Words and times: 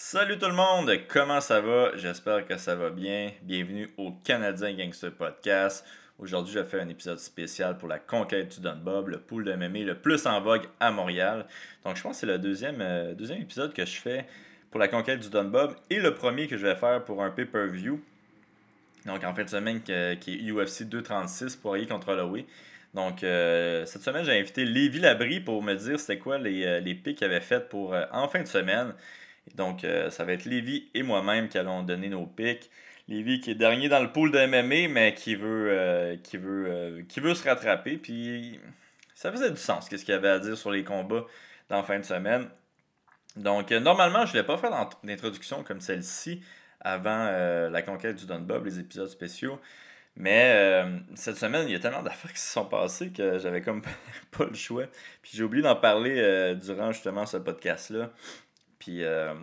Salut 0.00 0.38
tout 0.38 0.46
le 0.46 0.54
monde, 0.54 0.92
comment 1.08 1.40
ça 1.40 1.60
va? 1.60 1.96
J'espère 1.96 2.46
que 2.46 2.56
ça 2.56 2.76
va 2.76 2.90
bien. 2.90 3.32
Bienvenue 3.42 3.90
au 3.96 4.12
Canadien 4.12 4.72
Gangster 4.72 5.10
Podcast. 5.10 5.84
Aujourd'hui, 6.20 6.54
je 6.54 6.62
fais 6.62 6.80
un 6.80 6.88
épisode 6.88 7.18
spécial 7.18 7.76
pour 7.76 7.88
la 7.88 7.98
conquête 7.98 8.48
du 8.54 8.60
Dunbob, 8.60 9.08
le 9.08 9.18
pool 9.18 9.42
de 9.42 9.52
MMA 9.54 9.80
le 9.80 9.96
plus 9.96 10.24
en 10.26 10.40
vogue 10.40 10.68
à 10.78 10.92
Montréal. 10.92 11.46
Donc, 11.84 11.96
je 11.96 12.02
pense 12.02 12.12
que 12.12 12.20
c'est 12.20 12.26
le 12.26 12.38
deuxième, 12.38 12.80
euh, 12.80 13.12
deuxième 13.12 13.42
épisode 13.42 13.74
que 13.74 13.84
je 13.84 14.00
fais 14.00 14.24
pour 14.70 14.78
la 14.78 14.86
conquête 14.86 15.18
du 15.18 15.30
Dunbob 15.30 15.74
et 15.90 15.98
le 15.98 16.14
premier 16.14 16.46
que 16.46 16.56
je 16.56 16.64
vais 16.64 16.76
faire 16.76 17.04
pour 17.04 17.20
un 17.20 17.30
pay-per-view. 17.30 18.00
Donc, 19.04 19.24
en 19.24 19.34
fin 19.34 19.42
de 19.42 19.50
semaine, 19.50 19.82
qui 19.82 19.92
est 19.92 20.48
UFC 20.48 20.84
236, 20.84 21.56
Poirier 21.56 21.88
contre 21.88 22.10
Holloway. 22.10 22.46
Donc, 22.94 23.24
euh, 23.24 23.84
cette 23.84 24.02
semaine, 24.02 24.24
j'ai 24.24 24.38
invité 24.38 24.64
Lévi 24.64 25.00
Labrie 25.00 25.40
pour 25.40 25.60
me 25.60 25.74
dire 25.74 25.98
c'était 25.98 26.18
quoi 26.18 26.38
les, 26.38 26.64
euh, 26.64 26.78
les 26.78 26.94
pics 26.94 27.18
qu'il 27.18 27.26
avait 27.26 27.40
fait 27.40 27.68
pour 27.68 27.96
en 28.12 28.28
fin 28.28 28.42
de 28.42 28.48
semaine. 28.48 28.94
Donc, 29.54 29.84
euh, 29.84 30.10
ça 30.10 30.24
va 30.24 30.32
être 30.32 30.44
Lévi 30.44 30.88
et 30.94 31.02
moi-même 31.02 31.48
qui 31.48 31.58
allons 31.58 31.82
donner 31.82 32.08
nos 32.08 32.26
pics. 32.26 32.70
Lévi 33.08 33.40
qui 33.40 33.52
est 33.52 33.54
dernier 33.54 33.88
dans 33.88 34.00
le 34.00 34.12
pool 34.12 34.30
de 34.30 34.38
MMA, 34.46 34.92
mais 34.92 35.14
qui 35.14 35.34
veut, 35.34 35.68
euh, 35.70 36.16
qui 36.22 36.36
veut, 36.36 36.66
euh, 36.68 37.02
qui 37.08 37.20
veut 37.20 37.34
se 37.34 37.48
rattraper. 37.48 37.96
Puis, 37.96 38.60
ça 39.14 39.32
faisait 39.32 39.50
du 39.50 39.56
sens, 39.56 39.88
qu'est-ce 39.88 40.04
qu'il 40.04 40.14
avait 40.14 40.28
à 40.28 40.38
dire 40.38 40.56
sur 40.56 40.70
les 40.70 40.84
combats 40.84 41.24
dans 41.68 41.76
la 41.76 41.82
fin 41.82 41.98
de 41.98 42.04
semaine. 42.04 42.48
Donc, 43.36 43.70
normalement, 43.70 44.26
je 44.26 44.36
ne 44.36 44.40
vais 44.40 44.46
pas 44.46 44.58
faire 44.58 44.70
d'introduction 45.04 45.62
comme 45.62 45.80
celle-ci 45.80 46.42
avant 46.80 47.24
la 47.70 47.82
conquête 47.82 48.16
du 48.16 48.26
Dunbob, 48.26 48.64
les 48.66 48.78
épisodes 48.78 49.08
spéciaux. 49.08 49.60
Mais 50.16 50.84
cette 51.14 51.36
semaine, 51.36 51.68
il 51.68 51.72
y 51.72 51.76
a 51.76 51.78
tellement 51.78 52.02
d'affaires 52.02 52.32
qui 52.32 52.40
se 52.40 52.52
sont 52.52 52.64
passées 52.64 53.10
que 53.10 53.38
j'avais 53.38 53.62
comme 53.62 53.82
pas 54.30 54.44
le 54.44 54.54
choix. 54.54 54.84
Puis 55.22 55.32
j'ai 55.34 55.44
oublié 55.44 55.62
d'en 55.62 55.76
parler 55.76 56.54
durant 56.56 56.92
justement 56.92 57.26
ce 57.26 57.36
podcast-là. 57.36 58.10
Puis, 58.78 59.02
euh, 59.02 59.34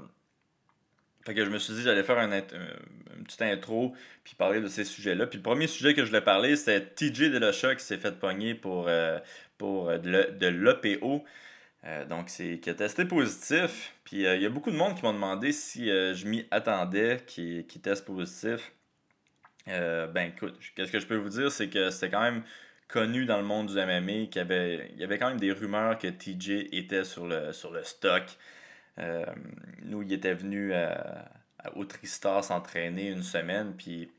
fait 1.25 1.33
que 1.33 1.43
je 1.43 1.49
me 1.49 1.57
suis 1.57 1.73
dit 1.73 1.81
j'allais 1.81 2.03
faire 2.03 2.19
une, 2.19 2.41
petite 3.23 3.41
intro 3.41 3.95
puis 4.23 4.35
parler 4.35 4.61
de 4.61 4.67
ces 4.67 4.83
sujets-là. 4.83 5.27
Puis 5.27 5.37
le 5.37 5.43
premier 5.43 5.67
sujet 5.67 5.93
que 5.93 6.01
je 6.01 6.07
voulais 6.07 6.21
parler, 6.21 6.55
c'était 6.55 6.81
TJ 6.81 7.31
Delocha 7.31 7.75
qui 7.75 7.83
s'est 7.83 7.97
fait 7.97 8.19
pogner 8.19 8.53
pour, 8.53 8.87
euh, 8.87 9.19
pour 9.57 9.89
euh, 9.89 9.97
de 9.97 10.47
l'OPO. 10.47 11.23
donc, 12.09 12.29
c'est 12.29 12.59
qui 12.59 12.69
a 12.69 12.73
testé 12.75 13.05
positif. 13.05 13.93
Puis 14.03 14.17
il 14.17 14.41
y 14.41 14.45
a 14.45 14.49
beaucoup 14.49 14.71
de 14.71 14.77
monde 14.77 14.95
qui 14.95 15.03
m'ont 15.03 15.13
demandé 15.13 15.51
si 15.51 15.87
je 15.87 16.27
m'y 16.27 16.45
attendais 16.51 17.23
qui, 17.25 17.65
qui 17.67 17.79
teste 17.79 18.05
positif. 18.05 18.71
ben 19.67 20.31
écoute, 20.35 20.59
qu'est-ce 20.75 20.91
que 20.91 20.99
je 20.99 21.07
peux 21.07 21.17
vous 21.17 21.29
dire, 21.29 21.51
c'est 21.51 21.69
que 21.69 21.89
c'était 21.89 22.09
quand 22.11 22.21
même 22.21 22.43
connu 22.87 23.25
dans 23.25 23.37
le 23.37 23.43
monde 23.43 23.67
du 23.67 23.75
MMA 23.75 24.27
qu'il 24.27 24.37
y 24.37 24.39
avait, 24.39 24.91
y 24.95 25.03
avait 25.03 25.17
quand 25.17 25.29
même 25.29 25.39
des 25.39 25.51
rumeurs 25.51 25.97
que 25.97 26.07
TJ 26.07 26.69
était 26.71 27.03
sur 27.03 27.25
le, 27.25 27.51
sur 27.51 27.71
le 27.71 27.83
stock. 27.83 28.23
Euh, 28.99 29.25
nous, 29.83 30.01
il 30.03 30.13
était 30.13 30.33
venu 30.33 30.73
à, 30.73 31.25
au 31.75 31.85
Tristar 31.85 32.43
s'entraîner 32.43 33.09
une 33.09 33.23
semaine, 33.23 33.73
puis 33.77 34.09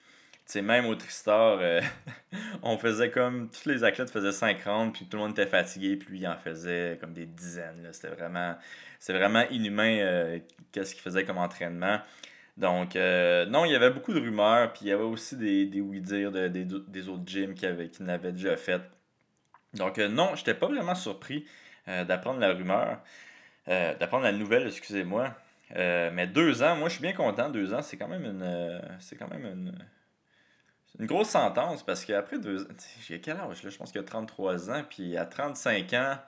même 0.57 0.87
au 0.87 0.95
Tristar, 0.95 1.59
euh, 1.61 1.81
on 2.63 2.79
faisait 2.79 3.11
comme. 3.11 3.51
Tous 3.51 3.69
les 3.69 3.85
athlètes 3.85 4.11
faisaient 4.11 4.33
50, 4.33 4.95
puis 4.95 5.07
tout 5.07 5.17
le 5.17 5.25
monde 5.25 5.33
était 5.33 5.47
fatigué, 5.47 5.97
puis 5.97 6.11
lui, 6.11 6.19
il 6.21 6.29
en 6.29 6.37
faisait 6.37 6.99
comme 7.01 7.13
des 7.13 7.27
dizaines. 7.27 7.89
C'était 7.93 8.09
vraiment, 8.15 8.57
vraiment 9.09 9.45
inhumain 9.51 9.99
euh, 9.99 10.39
qu'est-ce 10.73 10.95
qu'il 10.95 11.03
faisait 11.03 11.25
comme 11.25 11.39
entraînement. 11.39 12.01
Donc, 12.57 12.95
non, 12.95 13.67
il 13.67 13.73
y 13.73 13.75
avait 13.75 13.91
beaucoup 13.91 14.15
de 14.15 14.21
rumeurs, 14.21 14.73
puis 14.73 14.87
il 14.87 14.89
y 14.89 14.93
avait 14.93 15.03
aussi 15.03 15.37
des, 15.37 15.67
des 15.67 15.83
oui-dire 15.83 16.33
de, 16.33 16.49
des, 16.49 17.09
autres 17.09 17.27
gyms 17.27 17.53
qui, 17.53 17.67
avaient, 17.67 17.91
qui 17.91 18.03
l'avaient 18.03 18.33
déjà 18.33 18.57
fait. 18.57 18.81
Donc, 19.75 19.99
non, 19.99 20.35
j'étais 20.37 20.55
pas 20.55 20.67
vraiment 20.67 20.95
surpris 20.95 21.45
d'apprendre 21.87 22.41
la 22.41 22.55
rumeur. 22.55 22.99
Euh, 23.69 23.95
d'apprendre 23.97 24.25
la 24.25 24.33
nouvelle, 24.33 24.67
excusez-moi. 24.67 25.35
Euh, 25.75 26.11
mais 26.13 26.27
deux 26.29 26.63
ans, 26.63 26.77
moi 26.77 26.89
je 26.89 26.95
suis 26.95 27.03
bien 27.03 27.13
content. 27.13 27.51
Deux 27.51 27.75
ans, 27.75 27.83
c'est 27.83 27.97
quand 27.97 28.09
même 28.09 28.25
une. 28.25 28.43
Euh, 28.43 28.81
c'est 29.01 29.17
quand 29.17 29.29
même 29.29 29.45
une. 29.45 29.73
Une 30.99 31.07
grosse 31.07 31.29
sentence 31.29 31.85
parce 31.85 32.05
qu'après 32.05 32.39
deux 32.39 32.63
ans. 32.63 32.75
J'ai 33.03 33.21
quel 33.21 33.37
âge 33.37 33.63
là? 33.63 33.71
Je 33.71 33.77
pense 33.77 33.91
qu'il 33.93 34.01
a 34.01 34.05
33 34.05 34.71
ans. 34.71 34.85
Puis 34.89 35.17
à 35.17 35.27
35 35.27 35.93
ans, 35.95 36.19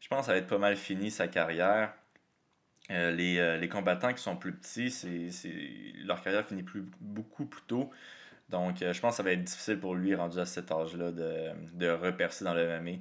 je 0.00 0.08
pense 0.08 0.20
que 0.20 0.26
ça 0.26 0.32
va 0.32 0.38
être 0.38 0.46
pas 0.46 0.58
mal 0.58 0.76
fini 0.76 1.10
sa 1.10 1.28
carrière. 1.28 1.94
les, 2.90 3.68
combattants 3.70 4.12
qui 4.12 4.22
sont 4.22 4.36
plus 4.36 4.52
petits, 4.52 4.90
c'est, 4.90 5.30
leur 6.04 6.22
carrière 6.22 6.46
finit 6.46 6.62
plus, 6.62 6.84
beaucoup 7.00 7.46
plus 7.46 7.62
tôt. 7.62 7.90
Donc, 8.50 8.76
je 8.80 9.00
pense 9.00 9.12
que 9.12 9.16
ça 9.16 9.22
va 9.22 9.32
être 9.32 9.44
difficile 9.44 9.80
pour 9.80 9.94
lui, 9.94 10.14
rendu 10.14 10.38
à 10.38 10.44
cet 10.44 10.70
âge-là, 10.70 11.10
de, 11.10 11.50
de 11.72 11.88
repercer 11.88 12.44
dans 12.44 12.54
le 12.54 12.80
MMA. 12.80 12.98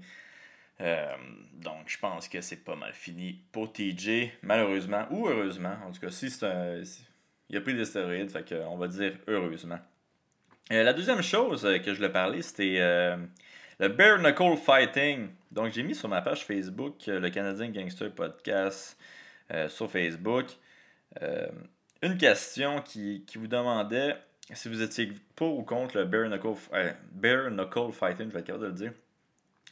Euh, 0.82 1.16
donc, 1.54 1.84
je 1.88 1.98
pense 1.98 2.28
que 2.28 2.42
c'est 2.42 2.64
pas 2.64 2.76
mal 2.76 2.94
fini 2.94 3.40
pour 3.52 3.72
TJ, 3.72 4.32
malheureusement, 4.42 5.06
ou 5.12 5.28
heureusement. 5.28 5.76
En 5.88 5.92
tout 5.92 6.00
cas, 6.00 6.10
si 6.10 6.30
c'est 6.30 6.46
un. 6.46 6.82
il 7.50 7.58
a 7.58 7.62
pris 7.62 7.76
des 7.76 7.86
stéroïdes, 7.86 8.32
fait 8.32 8.64
on 8.68 8.78
va 8.78 8.88
dire 8.88 9.14
heureusement. 9.28 9.80
Euh, 10.72 10.84
la 10.84 10.94
deuxième 10.94 11.22
chose 11.22 11.66
euh, 11.66 11.78
que 11.78 11.92
je 11.92 11.98
voulais 11.98 12.12
parler, 12.12 12.42
c'était 12.42 12.80
le 13.80 13.88
Bare 13.90 14.20
Knuckle 14.20 14.58
Fighting. 14.58 15.30
Donc, 15.52 15.72
j'ai 15.72 15.84
mis 15.84 15.96
sur 15.96 16.10
ma 16.10 16.22
page 16.22 16.46
Facebook 16.46 16.96
le 17.08 17.30
Canadien 17.30 17.70
Gangster 17.70 18.12
Podcast 18.12 18.98
sur 19.68 19.92
Facebook 19.92 20.46
une 22.02 22.18
question 22.18 22.82
qui, 22.82 23.24
qui, 23.28 23.38
vous 23.38 23.48
demandait 23.48 24.16
si 24.54 24.70
vous 24.70 24.82
étiez 24.82 25.12
pour 25.36 25.60
ou 25.60 25.64
contre 25.64 25.98
le 25.98 26.06
Bare 26.06 26.30
Knuckle, 26.30 26.56
Bare 27.12 27.52
Knuckle 27.52 27.92
Fighting, 27.92 28.30
je 28.30 28.34
vais 28.34 28.40
être 28.40 28.46
capable 28.46 28.64
de 28.64 28.70
le 28.70 28.74
dire. 28.74 28.94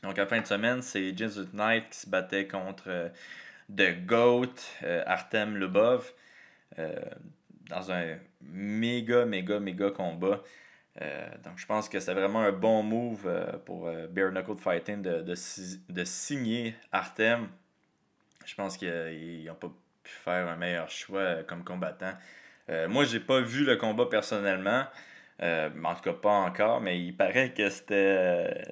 Donc, 0.04 0.18
à 0.18 0.22
la 0.22 0.28
fin 0.28 0.40
de 0.40 0.46
semaine, 0.46 0.82
c'est 0.82 1.16
Jesus 1.18 1.48
Knight 1.54 1.90
qui 1.90 2.00
se 2.00 2.10
battait 2.10 2.48
contre 2.48 2.86
euh, 2.88 3.10
The 3.76 4.06
Goat, 4.06 4.56
euh, 4.84 5.04
Artem 5.06 5.58
Lubov, 5.58 6.14
euh, 6.78 6.96
dans 7.70 7.92
un 7.92 8.18
méga, 8.42 9.26
méga, 9.26 9.60
méga 9.60 9.92
combat. 9.92 10.42
donc, 11.44 11.58
je 11.58 11.66
pense 11.66 11.90
que 11.90 12.00
c'est 12.00 12.14
vraiment 12.14 12.42
un 12.42 12.52
bon 12.52 12.84
move 12.84 13.30
pour 13.66 13.90
Bare 14.10 14.32
Knuckle 14.32 14.58
Fighting 14.58 15.02
de, 15.02 15.22
de, 15.22 16.04
signer 16.04 16.76
Artem. 16.92 17.48
Je 18.46 18.56
pense 18.56 18.76
qu'ils 18.76 19.46
n'ont 19.46 19.56
pas 19.56 19.72
pu 20.04 20.12
faire 20.12 20.48
un 20.48 20.56
meilleur 20.56 20.90
choix 20.90 21.44
comme 21.44 21.64
combattant. 21.64 22.14
moi, 22.88 23.06
j'ai 23.06 23.20
pas 23.20 23.40
vu 23.42 23.66
le 23.66 23.76
combat 23.76 24.08
personnellement. 24.08 24.86
en 25.42 25.96
tout 25.96 26.02
cas, 26.02 26.14
pas 26.14 26.32
encore, 26.32 26.82
mais 26.82 27.00
il 27.00 27.16
paraît 27.16 27.54
que 27.54 27.70
c'était 27.70 28.66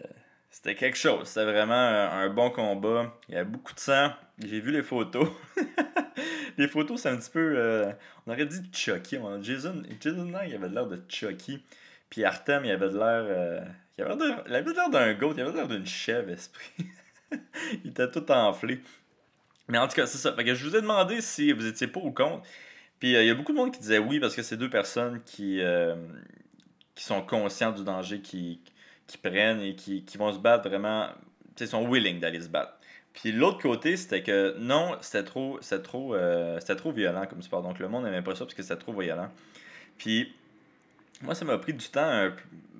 c'était 0.57 0.73
quelque 0.73 0.97
chose. 0.97 1.28
C'était 1.28 1.45
vraiment 1.45 1.75
un, 1.75 2.29
bon 2.29 2.50
combat. 2.50 3.13
Il 3.29 3.35
y 3.35 3.38
avait 3.38 3.47
beaucoup 3.47 3.75
de 3.75 3.79
sang. 3.79 4.09
J'ai 4.40 4.59
vu 4.59 4.72
les 4.72 4.81
photos. 4.81 5.29
les 6.57 6.68
photos, 6.68 7.00
c'est 7.00 7.09
un 7.09 7.18
petit 7.18 7.29
peu. 7.29 7.53
Euh, 7.56 7.91
on 8.25 8.31
aurait 8.31 8.47
dit 8.47 8.63
Chucky. 8.73 9.19
Jason, 9.44 9.84
Jason 10.01 10.25
Knight, 10.25 10.50
il 10.50 10.56
avait 10.56 10.69
l'air 10.69 10.88
de 10.88 11.00
Chucky. 11.07 11.62
Puis 12.09 12.25
Artem, 12.25 12.66
il 12.66 12.72
avait 12.72 12.88
l'air. 12.88 13.23
Euh, 13.28 13.62
il 14.00 14.03
avait 14.03 14.73
l'air 14.73 14.90
d'un 14.90 15.13
goat. 15.13 15.34
Il 15.38 15.41
avait 15.41 15.53
l'air 15.53 15.68
d'une 15.68 15.85
chèvre, 15.85 16.31
esprit. 16.31 16.88
il 17.84 17.91
était 17.91 18.09
tout 18.09 18.31
enflé. 18.31 18.81
Mais 19.68 19.78
en 19.78 19.88
tout 19.88 19.95
cas, 19.95 20.07
c'est 20.07 20.18
ça. 20.18 20.34
Fait 20.34 20.44
que 20.44 20.56
je 20.56 20.68
vous 20.68 20.75
ai 20.75 20.81
demandé 20.81 21.22
si 21.22 21.51
vous 21.51 21.68
étiez 21.68 21.85
pour 21.85 22.03
ou 22.03 22.12
contre. 22.12 22.47
Puis 23.00 23.16
euh, 23.16 23.22
il 23.22 23.28
y 23.28 23.29
a 23.29 23.35
beaucoup 23.35 23.51
de 23.51 23.57
monde 23.57 23.72
qui 23.72 23.79
disait 23.79 24.00
oui 24.00 24.19
parce 24.19 24.35
que 24.35 24.41
c'est 24.41 24.57
deux 24.57 24.72
personnes 24.72 25.22
qui, 25.24 25.62
qui 26.95 27.03
sont 27.03 27.22
conscients 27.22 27.72
du 27.72 27.84
danger 27.84 28.22
qui 28.22 28.59
qui 29.07 29.18
prennent 29.18 29.62
et 29.62 29.75
qui, 29.75 30.03
vont 30.18 30.31
se 30.31 30.40
battre 30.40 30.69
vraiment. 30.69 31.07
Ils 31.59 31.68
sont 31.68 31.90
willing 31.90 32.19
d'aller 32.19 32.41
se 32.41 32.50
battre. 32.50 32.73
Puis 33.13 33.31
l'autre 33.31 33.59
côté, 33.59 33.97
c'était 33.97 34.22
que 34.22 34.56
non, 34.59 34.95
c'était 35.01 35.23
trop, 35.23 35.57
c'était 35.62 35.81
trop, 35.81 36.13
euh, 36.13 36.59
trop 36.59 36.91
violent 36.91 37.25
comme 37.25 37.41
sport. 37.41 37.63
Donc 37.63 37.79
le 37.79 37.88
monde 37.88 38.03
n'aimait 38.03 38.22
pas 38.22 38.35
ça 38.35 38.45
parce 38.45 38.53
que 38.53 38.62
c'était 38.62 38.78
trop 38.78 38.94
violent. 38.94 39.29
Puis 39.97 40.31
moi, 41.22 41.34
ça 41.34 41.45
m'a 41.45 41.57
pris 41.57 41.73
du 41.73 41.88
temps 41.88 42.29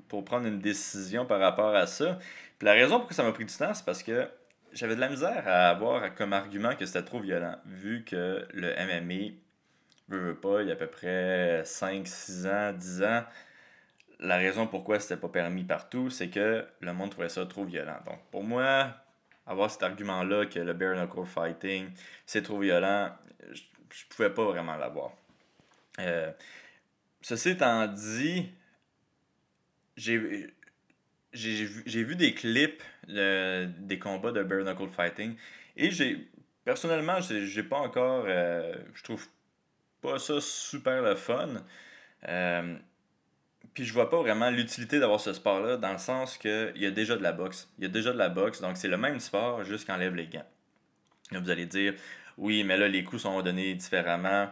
pour 0.08 0.24
prendre 0.24 0.46
une 0.46 0.60
décision 0.60 1.26
par 1.26 1.40
rapport 1.40 1.76
à 1.76 1.88
ça. 1.88 2.20
Puis 2.60 2.66
la 2.66 2.74
raison 2.74 3.00
pour 3.00 3.12
ça 3.14 3.24
m'a 3.24 3.32
pris 3.32 3.46
du 3.46 3.54
temps, 3.54 3.74
c'est 3.74 3.86
parce 3.86 4.04
que 4.04 4.28
j'avais 4.74 4.96
de 4.96 5.00
la 5.00 5.10
misère 5.10 5.44
à 5.48 5.70
avoir 5.70 6.14
comme 6.14 6.34
argument 6.34 6.76
que 6.76 6.86
c'était 6.86 7.04
trop 7.04 7.20
violent, 7.20 7.56
vu 7.66 8.04
que 8.04 8.46
le 8.54 8.74
MMA, 8.76 9.34
veut, 10.10 10.20
veut 10.20 10.36
pas, 10.36 10.62
il 10.62 10.68
y 10.68 10.72
a 10.72 10.74
à 10.74 10.78
peu 10.78 10.88
près 10.88 11.64
5, 11.66 12.08
6 12.08 12.48
ans, 12.48 12.74
10 12.74 13.04
ans, 13.04 13.24
la 14.20 14.38
raison 14.38 14.68
pourquoi 14.68 15.00
c'était 15.00 15.18
pas 15.18 15.30
permis 15.30 15.64
partout, 15.64 16.10
c'est 16.10 16.30
que 16.30 16.66
le 16.80 16.94
monde 16.94 17.12
trouvait 17.12 17.30
ça 17.30 17.46
trop 17.46 17.66
violent. 17.66 18.00
Donc, 18.06 18.20
pour 18.32 18.44
moi, 18.44 18.94
avoir 19.46 19.70
cet 19.70 19.84
argument-là 19.84 20.46
que 20.46 20.60
le 20.60 20.74
bare 20.74 20.96
knuckle 20.96 21.26
fighting, 21.26 21.90
c'est 22.26 22.42
trop 22.42 22.60
violent, 22.60 23.12
je, 23.52 23.62
ne 23.62 24.16
pouvais 24.16 24.30
pas 24.30 24.46
vraiment 24.46 24.76
l'avoir. 24.76 25.12
Euh, 26.00 26.32
ceci 27.22 27.50
étant 27.52 27.88
dit, 27.88 28.50
j'ai 29.96 30.18
vu, 30.18 30.56
des 32.16 32.34
clips 32.34 32.84
des 33.08 34.00
combats 34.00 34.32
de 34.32 34.44
bare 34.44 34.64
knuckle 34.64 34.90
fighting 34.90 35.36
et 35.76 35.92
j'ai 35.92 36.28
personnellement, 36.66 37.22
j'ai 37.22 37.64
pas 37.64 37.78
encore, 37.78 38.26
euh, 38.28 38.76
je 38.94 39.04
trouve 39.04 39.26
pas 40.02 40.20
ça 40.20 40.42
super 40.42 41.02
le 41.02 41.16
fun. 41.16 41.64
Euh, 42.28 42.78
puis 43.74 43.86
je 43.86 43.94
vois 43.94 44.10
pas 44.10 44.18
vraiment 44.18 44.50
l'utilité 44.50 45.00
d'avoir 45.00 45.20
ce 45.20 45.34
sport-là 45.34 45.78
dans 45.78 45.92
le 45.92 45.98
sens 45.98 46.38
qu'il 46.38 46.74
y 46.76 46.86
a 46.86 46.92
déjà 46.92 47.16
de 47.16 47.24
la 47.24 47.32
boxe. 47.32 47.70
Il 47.78 47.84
y 47.84 47.88
a 47.88 47.90
déjà 47.90 48.12
de 48.12 48.18
la 48.18 48.30
boxe, 48.30 48.62
donc 48.62 48.78
c'est 48.78 48.88
le 48.88 48.98
même 48.98 49.20
sport, 49.20 49.64
juste 49.64 49.88
qu'enlève 49.88 50.16
les 50.16 50.28
gants. 50.28 50.46
Là, 51.32 51.40
vous 51.40 51.50
allez 51.50 51.66
dire, 51.66 51.94
oui, 52.38 52.64
mais 52.64 52.78
là, 52.78 52.88
les 52.88 53.04
coups 53.04 53.24
sont 53.24 53.42
donnés 53.42 53.74
différemment. 53.76 54.50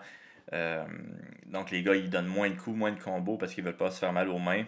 donc 1.45 1.71
les 1.71 1.83
gars, 1.83 1.95
ils 1.95 2.09
donnent 2.09 2.27
moins 2.27 2.49
de 2.49 2.55
coups, 2.55 2.77
moins 2.77 2.91
de 2.91 2.99
combos 2.99 3.37
parce 3.37 3.53
qu'ils 3.53 3.63
veulent 3.63 3.77
pas 3.77 3.91
se 3.91 3.99
faire 3.99 4.13
mal 4.13 4.29
aux 4.29 4.39
mains. 4.39 4.65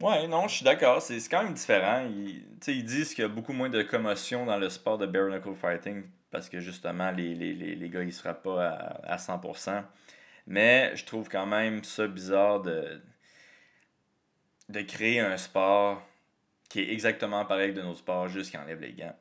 Ouais, 0.00 0.26
non, 0.26 0.48
je 0.48 0.56
suis 0.56 0.64
d'accord. 0.64 1.02
C'est 1.02 1.18
quand 1.28 1.44
même 1.44 1.52
différent. 1.52 2.06
Ils, 2.08 2.44
ils 2.66 2.84
disent 2.84 3.14
qu'il 3.14 3.22
y 3.22 3.24
a 3.24 3.28
beaucoup 3.28 3.52
moins 3.52 3.68
de 3.68 3.82
commotion 3.82 4.46
dans 4.46 4.56
le 4.56 4.68
sport 4.70 4.98
de 4.98 5.06
bare 5.06 5.28
knuckle 5.28 5.54
fighting 5.54 6.04
parce 6.30 6.48
que 6.48 6.60
justement, 6.60 7.10
les, 7.10 7.34
les, 7.34 7.52
les, 7.52 7.74
les 7.74 7.88
gars, 7.90 8.02
ils 8.02 8.12
se 8.12 8.20
frappent 8.20 8.42
pas 8.42 8.68
à, 8.68 9.12
à 9.12 9.16
100%. 9.16 9.82
Mais 10.46 10.92
je 10.96 11.04
trouve 11.04 11.28
quand 11.28 11.46
même 11.46 11.84
ça 11.84 12.06
bizarre 12.06 12.60
de, 12.60 13.00
de 14.68 14.82
créer 14.82 15.20
un 15.20 15.36
sport 15.36 16.02
qui 16.68 16.80
est 16.80 16.92
exactement 16.92 17.44
pareil 17.44 17.72
de 17.72 17.82
nos 17.82 17.94
sports, 17.94 18.28
juste 18.28 18.50
qui 18.50 18.56
enlève 18.56 18.80
les 18.80 18.92
gants. 18.92 19.16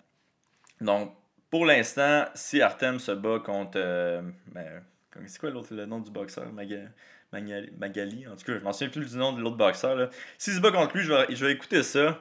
Donc, 0.80 1.14
pour 1.50 1.66
l'instant, 1.66 2.26
si 2.34 2.62
Artem 2.62 2.98
se 3.00 3.12
bat 3.12 3.40
contre. 3.40 3.74
Euh, 3.76 4.22
ben, 4.48 4.84
c'est 5.28 5.40
quoi 5.40 5.50
l'autre 5.50 5.74
le 5.74 5.86
nom 5.86 6.00
du 6.00 6.10
boxeur? 6.10 6.52
Magali, 6.54 8.28
en 8.28 8.36
tout 8.36 8.46
cas, 8.46 8.54
je 8.58 8.64
m'en 8.64 8.72
souviens 8.72 8.90
plus 8.90 9.12
du 9.12 9.18
nom 9.18 9.34
de 9.34 9.42
l'autre 9.42 9.58
boxeur. 9.58 10.10
S'il 10.38 10.54
se 10.54 10.60
bat 10.60 10.72
contre 10.72 10.96
lui, 10.96 11.04
je 11.04 11.12
vais, 11.12 11.36
je 11.36 11.46
vais 11.46 11.52
écouter 11.52 11.84
ça. 11.84 12.20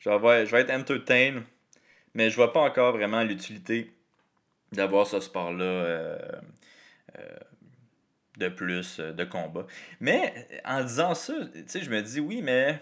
Je 0.00 0.10
vais, 0.10 0.46
je 0.46 0.50
vais 0.50 0.62
être 0.62 0.70
entertain. 0.70 1.44
Mais 2.14 2.28
je 2.28 2.36
vois 2.36 2.52
pas 2.52 2.60
encore 2.60 2.92
vraiment 2.92 3.22
l'utilité 3.22 3.92
d'avoir 4.72 5.06
ce 5.06 5.20
sport-là 5.20 5.64
euh, 5.64 6.18
euh, 7.18 7.36
de 8.38 8.48
plus 8.48 8.98
euh, 8.98 9.12
de 9.12 9.24
combat. 9.24 9.66
Mais 10.00 10.48
en 10.64 10.82
disant 10.82 11.14
ça, 11.14 11.34
je 11.54 11.90
me 11.90 12.00
dis 12.02 12.20
oui, 12.20 12.42
mais 12.42 12.80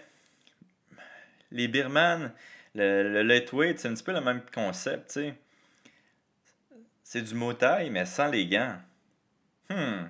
les 1.51 1.67
Birman, 1.67 2.31
le, 2.75 3.03
le 3.11 3.21
lightweight, 3.23 3.79
c'est 3.79 3.87
un 3.87 3.93
petit 3.93 4.03
peu 4.03 4.13
le 4.13 4.21
même 4.21 4.41
concept, 4.53 5.19
C'est 7.03 7.21
du 7.21 7.35
motail, 7.35 7.89
mais 7.89 8.05
sans 8.05 8.27
les 8.29 8.47
gants. 8.47 8.77
Hmm. 9.69 10.07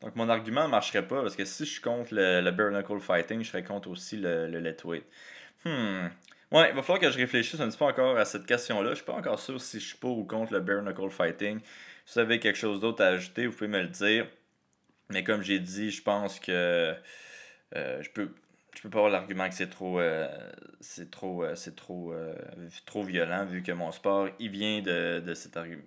Donc 0.00 0.14
mon 0.14 0.28
argument 0.28 0.64
ne 0.64 0.70
marcherait 0.70 1.06
pas 1.06 1.22
parce 1.22 1.34
que 1.34 1.44
si 1.44 1.64
je 1.64 1.70
suis 1.70 1.80
contre 1.80 2.14
le, 2.14 2.40
le 2.40 2.50
bare 2.52 2.70
knuckle 2.70 3.00
fighting, 3.00 3.42
je 3.42 3.48
serais 3.48 3.64
contre 3.64 3.88
aussi 3.90 4.16
le, 4.16 4.46
le 4.46 4.60
lightweight. 4.60 5.04
Hmm. 5.64 6.08
Ouais, 6.52 6.70
il 6.70 6.76
va 6.76 6.82
falloir 6.82 7.00
que 7.00 7.10
je 7.10 7.16
réfléchisse 7.18 7.58
un 7.58 7.68
petit 7.68 7.78
peu 7.78 7.86
encore 7.86 8.16
à 8.16 8.24
cette 8.24 8.46
question-là. 8.46 8.90
Je 8.90 8.96
suis 8.96 9.04
pas 9.04 9.14
encore 9.14 9.40
sûr 9.40 9.60
si 9.60 9.80
je 9.80 9.86
suis 9.86 9.96
pour 9.96 10.16
ou 10.16 10.24
contre 10.24 10.52
le 10.52 10.60
bare 10.60 10.82
knuckle 10.82 11.10
fighting. 11.10 11.60
Si 12.06 12.14
vous 12.14 12.20
avez 12.20 12.38
quelque 12.38 12.56
chose 12.56 12.80
d'autre 12.80 13.02
à 13.04 13.08
ajouter, 13.08 13.46
vous 13.46 13.52
pouvez 13.52 13.68
me 13.68 13.82
le 13.82 13.88
dire. 13.88 14.28
Mais 15.10 15.24
comme 15.24 15.42
j'ai 15.42 15.58
dit, 15.58 15.90
je 15.90 16.02
pense 16.02 16.38
que 16.40 16.94
euh, 17.74 18.02
je 18.02 18.10
peux 18.10 18.32
je 18.74 18.82
peux 18.82 18.90
pas 18.90 18.98
avoir 18.98 19.10
l'argument 19.10 19.48
que 19.48 19.54
c'est 19.54 19.70
trop 19.70 19.98
euh, 19.98 20.28
c'est 20.80 21.10
trop 21.10 21.42
euh, 21.42 21.54
c'est 21.56 21.74
trop 21.74 22.14
trop 22.84 23.02
violent 23.02 23.44
vu 23.46 23.62
que 23.62 23.72
mon 23.72 23.90
sport 23.90 24.28
il 24.38 24.50
vient 24.50 24.82
de, 24.82 25.20
de 25.20 25.34
cet 25.34 25.56
argument. 25.56 25.82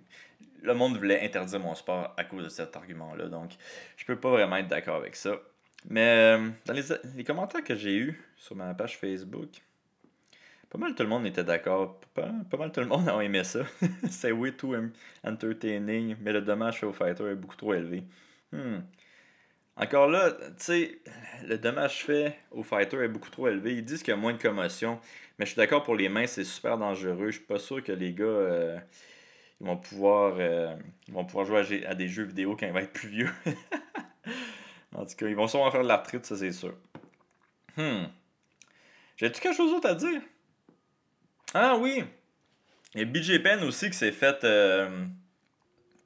Le 0.62 0.74
monde 0.74 0.98
voulait 0.98 1.24
interdire 1.24 1.60
mon 1.60 1.74
sport 1.74 2.14
à 2.18 2.24
cause 2.24 2.44
de 2.44 2.48
cet 2.50 2.76
argument-là. 2.76 3.28
Donc 3.28 3.52
je 3.96 4.04
peux 4.04 4.20
pas 4.20 4.30
vraiment 4.30 4.56
être 4.56 4.68
d'accord 4.68 4.96
avec 4.96 5.16
ça. 5.16 5.36
Mais 5.88 6.36
dans 6.66 6.74
les, 6.74 6.82
les 7.16 7.24
commentaires 7.24 7.64
que 7.64 7.74
j'ai 7.74 7.96
eus 7.96 8.22
sur 8.36 8.56
ma 8.56 8.74
page 8.74 8.98
Facebook, 8.98 9.62
pas 10.70 10.78
mal 10.78 10.94
tout 10.94 11.02
le 11.02 11.08
monde 11.08 11.26
était 11.26 11.44
d'accord. 11.44 12.00
Pas, 12.14 12.30
mal 12.56 12.72
tout 12.72 12.80
le 12.80 12.86
monde 12.86 13.08
a 13.08 13.22
aimé 13.22 13.44
ça. 13.44 13.60
c'est 14.08 14.32
way 14.32 14.52
too 14.52 14.74
entertaining, 15.24 16.16
mais 16.20 16.32
le 16.32 16.40
dommage 16.40 16.82
au 16.84 16.92
fighter 16.92 17.24
est 17.30 17.34
beaucoup 17.34 17.56
trop 17.56 17.74
élevé. 17.74 18.04
Hmm. 18.52 18.78
Encore 19.76 20.08
là, 20.08 20.30
tu 20.30 20.38
sais, 20.58 20.98
le 21.44 21.56
dommage 21.58 22.04
fait 22.04 22.38
au 22.50 22.62
fighter 22.62 22.98
est 22.98 23.08
beaucoup 23.08 23.30
trop 23.30 23.48
élevé. 23.48 23.74
Ils 23.74 23.84
disent 23.84 24.02
qu'il 24.02 24.12
y 24.12 24.16
a 24.16 24.20
moins 24.20 24.32
de 24.32 24.40
commotion, 24.40 25.00
mais 25.38 25.46
je 25.46 25.52
suis 25.52 25.56
d'accord 25.56 25.82
pour 25.82 25.96
les 25.96 26.08
mains, 26.08 26.26
c'est 26.26 26.44
super 26.44 26.78
dangereux. 26.78 27.30
Je 27.30 27.38
suis 27.38 27.46
pas 27.46 27.58
sûr 27.58 27.82
que 27.82 27.92
les 27.92 28.12
gars 28.12 28.24
euh, 28.24 28.78
ils 29.60 29.66
vont 29.66 29.76
pouvoir 29.76 30.36
euh, 30.38 30.74
vont 31.08 31.24
pouvoir 31.24 31.46
jouer 31.46 31.84
à, 31.86 31.94
des 31.94 32.08
jeux 32.08 32.24
vidéo 32.24 32.56
quand 32.58 32.66
ils 32.66 32.72
vont 32.72 32.78
être 32.78 32.92
plus 32.92 33.08
vieux. 33.08 33.30
en 34.94 35.04
tout 35.04 35.16
cas, 35.16 35.26
ils 35.26 35.36
vont 35.36 35.48
sûrement 35.48 35.70
faire 35.70 35.82
de 35.82 35.88
l'arthrite, 35.88 36.26
ça 36.26 36.36
c'est 36.36 36.52
sûr. 36.52 36.74
Hmm. 37.76 38.04
J'ai-tu 39.16 39.40
quelque 39.40 39.56
chose 39.56 39.70
d'autre 39.70 39.88
à 39.88 39.94
dire? 39.94 40.20
Ah 41.52 41.76
oui! 41.76 42.04
A 42.94 43.04
BJ 43.04 43.42
Penn 43.42 43.64
aussi 43.64 43.90
qui 43.90 43.96
s'est 43.96 44.12
fait 44.12 44.44
euh, 44.44 45.04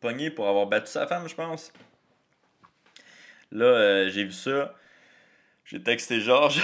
pogner 0.00 0.30
pour 0.30 0.48
avoir 0.48 0.66
battu 0.66 0.86
sa 0.86 1.06
femme, 1.06 1.28
je 1.28 1.34
pense. 1.34 1.70
Là, 3.52 3.66
euh, 3.66 4.08
j'ai 4.08 4.24
vu 4.24 4.32
ça. 4.32 4.74
J'ai 5.66 5.82
texté 5.82 6.20
Georges. 6.20 6.62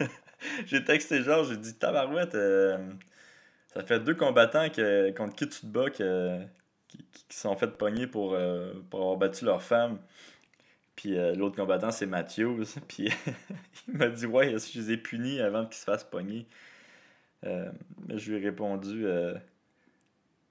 j'ai 0.66 0.84
texté 0.84 1.22
Georges, 1.22 1.50
j'ai 1.50 1.56
dit 1.56 1.74
Tabarouette, 1.74 2.34
euh, 2.34 2.78
ça 3.72 3.82
fait 3.82 4.00
deux 4.00 4.14
combattants 4.14 4.68
contre 5.16 5.34
qui 5.34 5.48
tu 5.48 5.60
te 5.60 5.66
bats 5.66 5.90
qui, 5.90 6.02
qui, 6.88 7.36
sont 7.36 7.56
fait 7.56 7.68
pogner 7.68 8.06
pour, 8.06 8.36
pour 8.90 9.00
avoir 9.00 9.16
battu 9.16 9.46
leur 9.46 9.62
femme. 9.62 9.98
Puis 10.94 11.16
l'autre 11.36 11.56
combattant, 11.56 11.90
c'est 11.90 12.06
Matthews. 12.06 12.64
Puis 12.88 13.08
il 13.88 13.94
m'a 13.96 14.08
dit 14.08 14.26
Ouais, 14.26 14.50
je 14.58 14.78
les 14.78 14.92
ai 14.92 14.96
punis 14.98 15.40
avant 15.40 15.64
qu'ils 15.64 15.76
se 15.76 15.84
fassent 15.84 16.04
pogner. 16.04 16.46
Euh, 17.46 17.70
je 18.14 18.32
lui 18.32 18.38
ai 18.38 18.44
répondu 18.50 19.06
euh, 19.06 19.34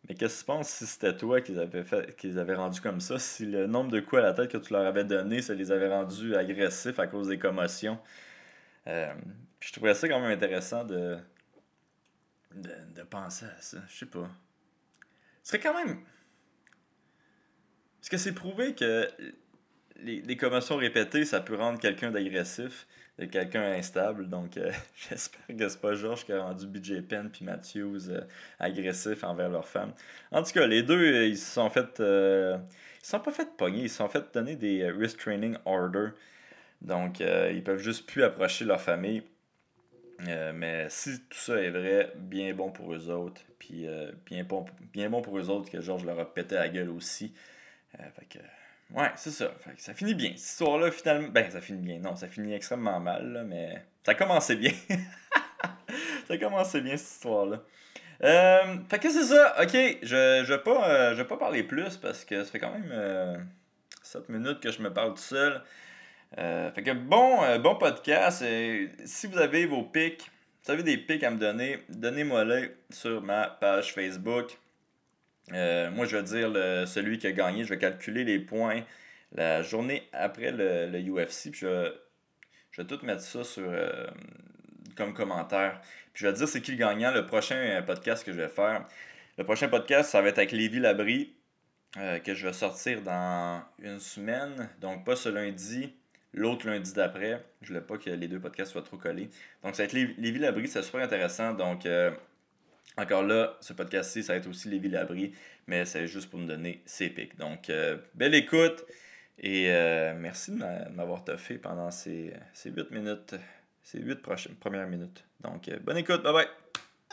Mais 0.07 0.15
qu'est-ce 0.15 0.38
que 0.38 0.39
tu 0.39 0.45
penses 0.45 0.69
si 0.69 0.88
c'était 0.88 1.15
toi 1.15 1.39
qu'ils 1.41 1.59
avaient 1.59 1.83
fait 1.83 2.15
qu'ils 2.15 2.39
rendu 2.39 2.81
comme 2.81 3.00
ça, 3.00 3.19
si 3.19 3.45
le 3.45 3.68
nombre 3.68 3.91
de 3.91 4.00
coups 4.00 4.21
à 4.21 4.25
la 4.25 4.33
tête 4.33 4.51
que 4.51 4.57
tu 4.57 4.74
leur 4.74 4.86
avais 4.86 5.03
donné, 5.03 5.41
ça 5.41 5.53
les 5.53 5.71
avait 5.71 5.89
rendus 5.89 6.36
agressifs 6.36 7.00
à 7.00 7.07
cause 7.07 7.27
des 7.27 7.38
commotions. 7.38 8.00
Euh, 8.88 9.13
je 9.59 9.71
trouvais 9.71 9.94
ça 9.94 10.07
quand 10.07 10.19
même 10.19 10.31
intéressant 10.31 10.83
de, 10.83 11.18
de, 12.56 13.03
penser 13.03 13.45
à 13.45 13.62
ça. 13.62 13.77
Je 13.88 13.97
sais 14.00 14.06
pas. 14.06 14.30
Ce 15.44 15.51
serait 15.51 15.59
quand 15.59 15.75
même. 15.75 16.00
Est-ce 18.01 18.09
que 18.09 18.18
c'est 18.18 18.33
prouvé 18.33 18.74
que 18.74 19.07
les, 19.97 20.21
les 20.21 20.38
commotions 20.38 20.77
répétées, 20.77 21.25
ça 21.25 21.42
peut 21.42 21.56
rendre 21.56 21.80
quelqu'un 21.80 22.09
d'agressif? 22.09 22.88
Quelqu'un 23.25 23.74
instable. 23.74 24.30
Donc, 24.30 24.57
euh, 24.57 24.71
j'espère 25.10 25.56
que 25.56 25.68
c'est 25.68 25.81
pas 25.81 25.94
Georges 25.94 26.25
qui 26.25 26.33
a 26.33 26.42
rendu 26.42 26.68
BJ 26.68 27.01
Penn 27.01 27.30
puis 27.30 27.45
Matthews 27.45 28.10
euh, 28.10 28.21
agressifs 28.60 29.24
envers 29.24 29.50
leur 29.50 29.68
femme. 29.68 29.94
En 30.31 30.44
tout 30.44 30.51
cas, 30.51 30.68
les 30.68 30.83
deux, 30.83 31.00
euh, 31.00 31.27
ils 31.27 31.38
se 31.38 31.54
sont 31.54 31.69
fait. 31.69 32.00
ils 32.00 33.06
se 33.06 33.12
sont 33.12 33.19
pas 33.19 33.31
fait 33.31 33.50
pogner, 33.57 33.83
ils 33.83 33.89
se 33.89 33.98
sont 33.98 34.10
fait 34.10 34.33
donner 34.33 34.56
des 34.56 34.89
restraining 34.89 35.57
orders. 35.66 36.12
Donc, 36.81 37.19
ils 37.19 37.63
peuvent 37.63 37.81
juste 37.81 38.06
plus 38.06 38.24
approcher 38.24 38.63
leur 38.63 38.80
famille. 38.80 39.24
mais 40.19 40.88
si 40.89 41.19
tout 41.30 41.38
ça 41.38 41.62
est 41.62 41.71
vrai, 41.71 42.13
bien 42.16 42.54
bon 42.54 42.71
pour 42.71 42.94
eux 42.94 43.10
autres. 43.10 43.42
Puis 43.60 43.86
bien, 44.25 44.45
bon, 44.45 44.66
bien 44.94 45.10
bon 45.10 45.21
pour 45.21 45.38
eux 45.38 45.50
autres 45.50 45.69
que 45.69 45.81
Georges 45.81 46.06
leur 46.06 46.19
a 46.19 46.33
pété 46.33 46.56
la 46.56 46.69
gueule 46.69 46.89
aussi. 46.89 47.33
fait 47.92 48.26
que 48.30 48.40
Ouais, 48.93 49.11
c'est 49.15 49.31
ça. 49.31 49.51
ça 49.77 49.93
finit 49.93 50.15
bien. 50.15 50.31
Cette 50.35 50.51
histoire-là, 50.51 50.91
finalement. 50.91 51.27
Ben, 51.29 51.49
ça 51.51 51.61
finit 51.61 51.81
bien. 51.81 51.99
Non, 51.99 52.15
ça 52.15 52.27
finit 52.27 52.53
extrêmement 52.53 52.99
mal, 52.99 53.45
mais 53.47 53.83
ça 54.03 54.15
commençait 54.15 54.55
bien. 54.55 54.71
ça 56.27 56.37
commençait 56.37 56.81
bien, 56.81 56.97
cette 56.97 57.15
histoire-là. 57.15 57.61
Euh, 58.23 58.77
fait 58.89 58.99
que 58.99 59.09
c'est 59.09 59.23
ça. 59.23 59.55
Ok, 59.61 59.73
je, 59.73 60.43
je 60.45 60.53
vais 60.53 60.59
pas, 60.59 60.89
euh, 60.89 61.15
je 61.15 61.23
pas 61.23 61.37
parler 61.37 61.63
plus 61.63 61.97
parce 61.97 62.25
que 62.25 62.43
ça 62.43 62.51
fait 62.51 62.59
quand 62.59 62.71
même 62.71 62.89
euh, 62.91 63.37
7 64.03 64.27
minutes 64.29 64.59
que 64.59 64.71
je 64.71 64.81
me 64.81 64.91
parle 64.91 65.13
tout 65.13 65.21
seul. 65.21 65.61
Euh, 66.37 66.71
fait 66.71 66.83
que 66.83 66.91
bon, 66.91 67.41
euh, 67.43 67.57
bon 67.59 67.75
podcast. 67.75 68.43
si 69.05 69.27
vous 69.27 69.37
avez 69.37 69.65
vos 69.65 69.83
pics, 69.83 70.29
vous 70.65 70.71
avez 70.71 70.83
des 70.83 70.97
pics 70.97 71.23
à 71.23 71.31
me 71.31 71.37
donner, 71.37 71.79
donnez-moi-les 71.89 72.75
sur 72.89 73.21
ma 73.21 73.47
page 73.47 73.93
Facebook. 73.93 74.57
Euh, 75.53 75.89
moi, 75.91 76.06
je 76.06 76.18
vais 76.18 76.23
dire 76.23 76.87
celui 76.87 77.18
qui 77.18 77.27
a 77.27 77.31
gagné. 77.31 77.63
Je 77.63 77.69
vais 77.69 77.79
calculer 77.79 78.23
les 78.23 78.39
points 78.39 78.83
la 79.31 79.61
journée 79.61 80.07
après 80.13 80.51
le, 80.51 80.87
le 80.87 80.99
UFC. 80.99 81.51
Puis 81.51 81.61
je, 81.61 81.91
vais 82.77 82.85
tout 82.85 82.99
mettre 83.06 83.21
ça 83.21 83.44
sur, 83.44 83.63
euh, 83.68 84.07
comme 84.95 85.13
commentaire. 85.13 85.81
Puis 86.13 86.23
je 86.23 86.27
vais 86.27 86.33
dire 86.33 86.47
c'est 86.47 86.61
qui 86.61 86.71
le 86.71 86.77
gagnant. 86.77 87.11
Le 87.11 87.25
prochain 87.25 87.81
podcast 87.85 88.25
que 88.25 88.31
je 88.31 88.37
vais 88.41 88.49
faire. 88.49 88.85
Le 89.37 89.44
prochain 89.44 89.69
podcast, 89.69 90.09
ça 90.09 90.21
va 90.21 90.29
être 90.29 90.37
avec 90.37 90.51
Lévi 90.51 90.79
Labrie. 90.79 91.33
Euh, 91.97 92.19
que 92.19 92.35
je 92.35 92.45
vais 92.45 92.53
sortir 92.53 93.01
dans 93.01 93.63
une 93.79 93.99
semaine. 93.99 94.69
Donc, 94.79 95.06
pas 95.06 95.15
ce 95.15 95.27
lundi, 95.27 95.91
l'autre 96.33 96.68
lundi 96.68 96.94
d'après. 96.94 97.44
Je 97.63 97.69
voulais 97.69 97.81
pas 97.81 97.97
que 97.97 98.11
les 98.11 98.27
deux 98.27 98.39
podcasts 98.39 98.71
soient 98.71 98.83
trop 98.83 98.97
collés. 98.97 99.31
Donc, 99.63 99.75
ça 99.75 99.83
va 99.83 99.85
être 99.85 99.94
Lévi 99.94 100.37
Labrie. 100.37 100.68
C'est 100.68 100.83
super 100.83 101.01
intéressant. 101.01 101.53
Donc, 101.53 101.87
encore 102.99 103.23
là, 103.23 103.57
ce 103.61 103.73
podcast-ci, 103.73 104.23
ça 104.23 104.33
va 104.33 104.39
être 104.39 104.47
aussi 104.47 104.69
Lévi 104.69 104.89
Labri, 104.89 105.33
mais 105.68 105.85
c'est 105.85 106.07
juste 106.07 106.29
pour 106.29 106.39
me 106.39 106.47
donner 106.47 106.81
ses 106.85 107.09
pics. 107.09 107.37
Donc, 107.37 107.69
euh, 107.69 107.97
belle 108.13 108.35
écoute 108.35 108.85
et 109.37 109.71
euh, 109.71 110.13
merci 110.18 110.51
de 110.51 110.57
m'avoir 110.94 111.23
toffé 111.23 111.57
pendant 111.57 111.91
ces, 111.91 112.33
ces 112.53 112.71
8 112.71 112.91
minutes, 112.91 113.35
ces 113.83 113.99
8 113.99 114.21
prochaines, 114.21 114.56
premières 114.56 114.87
minutes. 114.87 115.25
Donc, 115.39 115.69
euh, 115.69 115.79
bonne 115.81 115.97
écoute, 115.97 116.23
bye 116.23 116.33
bye! 116.33 116.47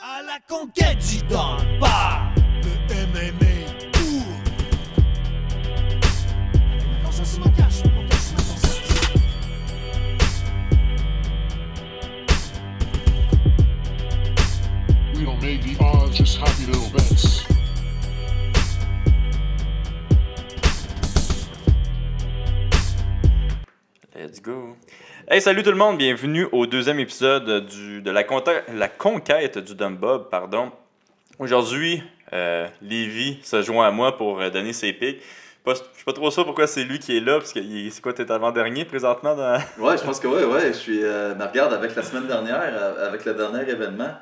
À 0.02 0.22
la 0.22 0.38
conquête 0.46 0.98
du 0.98 1.22
le 1.22 3.06
MMA 3.06 3.56
happy 16.40 16.66
little. 16.66 16.82
Let's 24.14 24.40
go. 24.40 24.76
Hey, 25.28 25.40
salut 25.40 25.62
tout 25.62 25.70
le 25.70 25.76
monde, 25.76 25.98
bienvenue 25.98 26.46
au 26.52 26.66
deuxième 26.66 27.00
épisode 27.00 27.66
du, 27.66 28.02
de 28.02 28.10
la, 28.10 28.24
la 28.74 28.88
conquête 28.88 29.58
du 29.58 29.74
Dumb 29.74 29.96
Bob. 29.96 30.28
Pardon. 30.30 30.72
Aujourd'hui, 31.38 32.02
euh, 32.32 32.66
Lévi 32.82 33.38
se 33.42 33.62
joint 33.62 33.86
à 33.86 33.90
moi 33.90 34.16
pour 34.16 34.40
euh, 34.40 34.50
donner 34.50 34.72
ses 34.72 34.92
pics. 34.92 35.20
Je 35.66 35.74
suis 35.74 36.04
pas 36.04 36.12
trop 36.12 36.30
sûr 36.30 36.44
pourquoi 36.44 36.68
c'est 36.68 36.84
lui 36.84 37.00
qui 37.00 37.16
est 37.16 37.20
là, 37.20 37.38
parce 37.38 37.52
que 37.52 37.60
c'est 37.90 38.00
quoi, 38.00 38.12
t'es 38.12 38.30
avant-dernier 38.30 38.84
présentement. 38.84 39.34
Ouais, 39.78 39.98
je 39.98 40.04
pense 40.04 40.20
que 40.20 40.28
ouais, 40.28 40.44
ouais. 40.44 40.68
Je 40.68 40.78
suis. 40.78 41.02
Euh, 41.02 41.34
regarde, 41.34 41.72
avec 41.72 41.96
la 41.96 42.02
semaine 42.04 42.28
dernière, 42.28 42.60
euh, 42.62 43.08
avec 43.08 43.24
le 43.24 43.34
dernier 43.34 43.68
événement, 43.68 44.14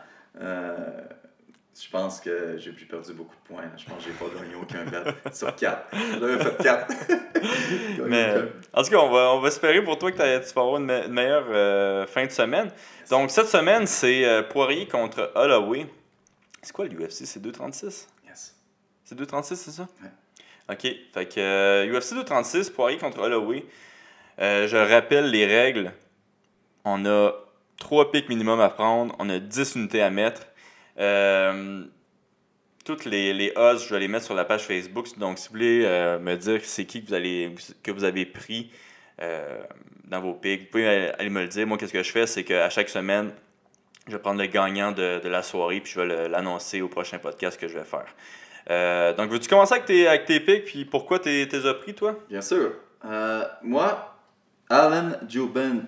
je 1.83 1.91
pense 1.91 2.21
que 2.21 2.57
j'ai 2.59 2.71
perdu 2.73 3.13
beaucoup 3.15 3.35
de 3.35 3.55
points. 3.55 3.65
Je 3.77 3.85
pense 3.85 4.05
que 4.05 4.11
j'ai 4.11 4.17
pas 4.17 4.27
gagné 4.27 4.55
aucun 4.55 4.85
bet 4.85 5.13
sur 5.33 5.55
4. 5.55 5.89
J'avais 6.21 6.45
fait 6.45 6.63
4. 6.63 6.95
Mais 8.07 8.35
en 8.73 8.83
tout 8.83 8.91
cas, 8.91 8.99
on 8.99 9.11
va, 9.11 9.35
on 9.35 9.41
va 9.41 9.49
espérer 9.49 9.83
pour 9.83 9.99
toi 9.99 10.13
que 10.13 10.17
tu 10.17 10.55
vas 10.55 10.61
avoir 10.61 10.77
une, 10.77 11.09
meilleure 11.09 11.47
euh, 11.51 12.07
fin 12.07 12.27
de 12.27 12.31
semaine. 12.31 12.71
Donc, 13.11 13.31
cette 13.31 13.49
semaine, 13.49 13.89
c'est 13.89 14.25
euh, 14.25 14.43
Poirier 14.43 14.87
contre 14.87 15.33
Holloway. 15.35 15.87
C'est 16.63 16.73
quoi 16.73 16.87
l'UFC 16.87 17.27
C'est 17.27 17.43
236 17.43 18.09
Yes. 18.25 18.55
C'est 19.05 19.17
236, 19.17 19.57
c'est 19.57 19.71
ça? 19.73 19.89
Ouais. 20.01 20.75
Ok. 20.75 20.97
Fait 21.13 21.27
que 21.27 21.91
UFC 21.93 22.15
236, 22.15 22.71
Poirier 22.71 22.99
contre 22.99 23.19
Holloway. 23.19 23.65
Euh, 24.39 24.69
je 24.69 24.77
rappelle 24.77 25.31
les 25.31 25.45
règles. 25.45 25.93
On 26.85 27.05
a 27.05 27.33
3 27.79 28.13
pics 28.13 28.29
minimum 28.29 28.61
à 28.61 28.69
prendre. 28.69 29.17
On 29.19 29.29
a 29.29 29.41
10 29.41 29.75
unités 29.75 30.03
à 30.03 30.11
mettre. 30.11 30.43
Euh, 30.99 31.85
toutes 32.85 33.05
les, 33.05 33.33
les 33.33 33.53
je 33.57 33.95
vais 33.95 34.01
les 34.01 34.09
mettre 34.09 34.25
sur 34.25 34.35
la 34.35 34.45
page 34.45 34.63
Facebook. 34.63 35.19
Donc, 35.19 35.39
si 35.39 35.49
vous 35.49 35.55
voulez 35.55 35.83
euh, 35.85 36.19
me 36.19 36.37
dire 36.37 36.61
c'est 36.65 36.85
qui 36.85 37.03
que 37.03 37.09
vous, 37.09 37.15
allez, 37.15 37.55
que 37.83 37.91
vous 37.91 38.05
avez 38.05 38.27
pris 38.27 38.71
euh, 39.23 39.63
dans 40.05 40.21
vos 40.21 40.35
pics, 40.35 40.63
vous 40.63 40.71
pouvez 40.71 41.11
aller 41.19 41.31
me 41.31 41.43
le 41.43 41.49
dire. 41.49 41.67
Moi, 41.67 41.79
qu'est-ce 41.79 41.93
que 41.93 42.03
je 42.03 42.13
fais, 42.13 42.27
c'est 42.27 42.45
qu'à 42.45 42.69
chaque 42.69 42.89
semaine, 42.89 43.33
je 44.07 44.13
vais 44.13 44.19
prendre 44.19 44.41
le 44.41 44.47
gagnant 44.47 44.93
de, 44.93 45.21
de 45.21 45.29
la 45.29 45.43
soirée, 45.43 45.81
puis 45.81 45.93
je 45.93 46.01
vais 46.01 46.29
l'annoncer 46.29 46.83
au 46.83 46.89
prochain 46.89 47.19
podcast 47.19 47.59
que 47.59 47.69
je 47.69 47.79
vais 47.79 47.85
faire. 47.85 49.15
donc, 49.17 49.31
veux-tu 49.31 49.49
commencer 49.49 49.75
avec 49.75 49.87
tes, 49.87 50.07
avec 50.07 50.27
tes 50.27 50.41
pics, 50.41 50.67
puis 50.67 50.85
pourquoi 50.85 51.19
t'es 51.19 51.49
as 51.55 51.75
pris, 51.75 51.95
toi? 51.95 52.19
Bien 52.29 52.43
sûr. 52.43 52.73
moi, 53.63 54.19
Alan 54.69 55.13
Jubin 55.27 55.85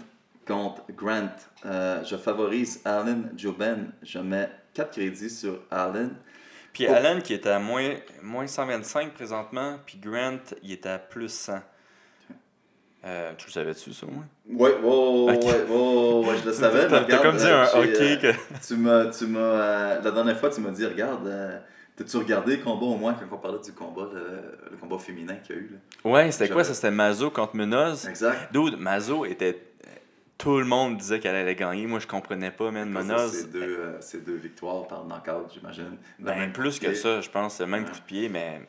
contre 0.46 0.82
Grant. 0.92 1.36
je 1.64 2.16
favorise 2.16 2.80
Alan 2.84 3.22
Jubin. 3.36 3.86
Je 4.02 4.18
mets 4.18 4.50
4 4.74 4.90
crédits 4.90 5.30
sur 5.30 5.60
Allen. 5.70 6.14
Puis 6.72 6.86
Allen 6.86 7.22
qui 7.22 7.32
est 7.32 7.46
à 7.46 7.58
moins, 7.58 7.94
moins 8.22 8.46
125 8.46 9.14
présentement, 9.14 9.78
puis 9.86 9.98
Grant, 9.98 10.38
il 10.62 10.72
est 10.72 10.84
à 10.84 10.98
plus 10.98 11.32
100. 11.32 11.60
Euh, 13.06 13.32
tu 13.38 13.46
le 13.46 13.52
savais-tu, 13.52 13.92
ça, 13.92 14.04
moi? 14.06 14.24
Oui, 14.46 14.70
ouais, 14.82 15.28
ouais, 15.28 16.36
je 16.42 16.46
le 16.46 16.52
savais. 16.52 16.88
T'as 16.88 17.18
comme 17.18 17.36
dit 17.36 17.46
un 17.46 17.62
euh, 17.62 17.84
OK 17.84 18.00
euh, 18.00 18.16
que... 18.16 18.66
tu 18.66 18.76
m'as, 18.76 19.06
tu 19.06 19.26
m'as, 19.26 20.00
la 20.00 20.10
dernière 20.10 20.38
fois, 20.38 20.50
tu 20.50 20.60
m'as 20.60 20.70
dit, 20.70 20.84
regarde, 20.84 21.30
t'as-tu 21.96 22.16
regardé 22.18 22.56
le 22.56 22.62
combat 22.62 22.86
au 22.86 22.96
moins 22.96 23.14
quand 23.14 23.24
on 23.34 23.38
parlait 23.38 23.60
du 23.60 23.72
combat, 23.72 24.08
le, 24.12 24.76
combat 24.76 24.98
féminin 24.98 25.36
qu'il 25.36 25.56
y 25.56 25.58
a 25.58 25.62
eu? 25.62 25.70
Là? 25.72 26.10
Ouais, 26.10 26.30
c'était 26.30 26.52
quoi? 26.52 26.64
Ça, 26.64 26.74
c'était 26.74 26.90
Mazo 26.90 27.30
contre 27.30 27.56
Munoz? 27.56 28.06
Exact. 28.08 28.52
Dude, 28.52 28.76
Mazo 28.76 29.24
était 29.24 29.65
tout 30.46 30.58
le 30.58 30.64
monde 30.64 30.96
disait 30.96 31.18
qu'elle 31.20 31.34
allait 31.34 31.54
gagner. 31.54 31.86
Moi, 31.86 31.98
je 31.98 32.06
comprenais 32.06 32.50
pas, 32.50 32.70
même 32.70 32.90
Monoz. 32.90 33.32
C'est 33.32 33.50
deux, 33.50 33.78
euh, 33.80 34.20
deux, 34.24 34.36
victoires 34.36 34.86
par 34.86 35.04
knockout, 35.04 35.52
j'imagine. 35.52 35.96
Ben, 36.18 36.52
plus 36.52 36.78
que 36.78 36.94
ça, 36.94 37.20
je 37.20 37.28
pense. 37.28 37.60
Même 37.60 37.84
coup 37.84 37.96
de 37.96 38.02
pied, 38.02 38.28
mais 38.28 38.60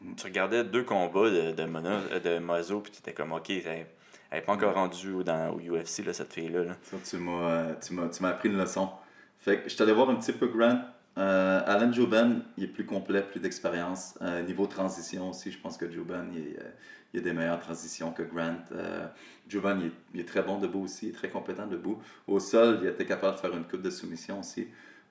mm. 0.00 0.14
tu 0.14 0.24
regardais 0.26 0.64
deux 0.64 0.84
combats 0.84 1.30
de, 1.30 1.52
de, 1.52 1.64
Monoz, 1.64 2.02
euh, 2.12 2.20
de 2.20 2.38
Mozo, 2.38 2.80
puis 2.80 2.92
tu 2.92 2.98
étais 2.98 3.12
comme, 3.12 3.32
OK, 3.32 3.50
elle 3.50 3.86
n'est 4.32 4.40
pas 4.42 4.52
encore 4.52 4.74
rendue 4.74 5.24
dans, 5.24 5.50
au 5.50 5.58
UFC, 5.58 6.04
là, 6.04 6.12
cette 6.12 6.32
fille-là. 6.32 6.64
Là. 6.64 6.76
tu 7.04 7.16
m'as 7.16 8.28
appris 8.28 8.48
une 8.48 8.58
leçon. 8.58 8.88
Fait 9.40 9.62
que 9.62 9.68
je 9.68 9.76
t'allais 9.76 9.92
voir 9.92 10.10
un 10.10 10.16
petit 10.16 10.32
peu 10.32 10.46
Grant. 10.46 10.80
Euh, 11.18 11.60
Alan 11.66 11.92
Jouben, 11.92 12.42
il 12.56 12.64
est 12.64 12.68
plus 12.68 12.86
complet, 12.86 13.22
plus 13.22 13.40
d'expérience. 13.40 14.18
niveau 14.46 14.66
transition 14.66 15.30
aussi, 15.30 15.50
je 15.50 15.58
pense 15.58 15.76
que 15.76 15.84
il 15.84 16.38
est 16.38 16.56
il 17.14 17.20
a 17.20 17.22
des 17.22 17.32
meilleures 17.32 17.60
transitions 17.60 18.12
que 18.12 18.22
Grant. 18.22 18.56
Euh, 18.72 19.06
Giovanni, 19.48 19.90
il, 20.14 20.20
est, 20.20 20.24
très 20.24 20.42
bon 20.42 20.58
debout 20.58 20.84
aussi, 20.84 21.06
il 21.06 21.08
est 21.10 21.12
très 21.12 21.28
compétent 21.28 21.66
debout. 21.66 22.00
Au 22.26 22.38
sol, 22.38 22.80
il 22.82 22.88
était 22.88 23.06
capable 23.06 23.36
de 23.36 23.40
faire 23.40 23.56
une 23.56 23.64
coupe 23.64 23.82
de 23.82 23.90
soumission 23.90 24.40
aussi. 24.40 24.68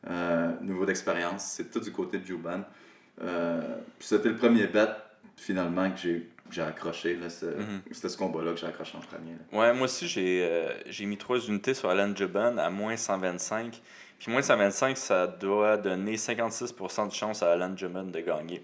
Euh, 0.08 0.52
niveau 0.62 0.86
d'expérience, 0.86 1.44
c'est 1.44 1.72
tout 1.72 1.80
du 1.80 1.92
côté 1.92 2.20
de 2.20 2.26
Juban. 2.26 2.62
Euh, 3.22 3.78
C'était 4.00 4.30
le 4.30 4.36
premier 4.36 4.68
bet 4.68 4.90
finalement 5.36 5.90
que 5.92 5.98
j'ai 5.98 6.30
j'ai 6.50 6.62
accroché. 6.62 7.16
Mhm. 7.16 7.82
C'était 7.92 8.10
ce 8.10 8.18
combat-là 8.18 8.54
que 8.54 8.60
j'ai 8.60 8.68
accroché 8.68 8.98
en 8.98 9.02
premier. 9.02 9.34
Ouais, 9.52 9.74
moi 9.74 9.86
aussi, 9.86 10.08
j'ai 10.08 10.46
euh, 10.46 10.72
j'ai 10.86 11.06
mis 11.06 11.18
trois 11.18 11.40
unités 11.40 11.74
sur 11.74 11.90
Alan 11.90 12.16
Juban 12.16 12.58
à 12.58 12.70
moins 12.70 12.96
125. 12.96 13.82
Puis 14.20 14.32
moins 14.32 14.42
125, 14.42 14.98
ça 14.98 15.28
doit 15.28 15.78
donner 15.78 16.16
56% 16.16 17.10
de 17.10 17.14
chance 17.14 17.44
à 17.44 17.52
Alan 17.52 17.76
Juban 17.76 18.04
de 18.04 18.20
gagner. 18.20 18.62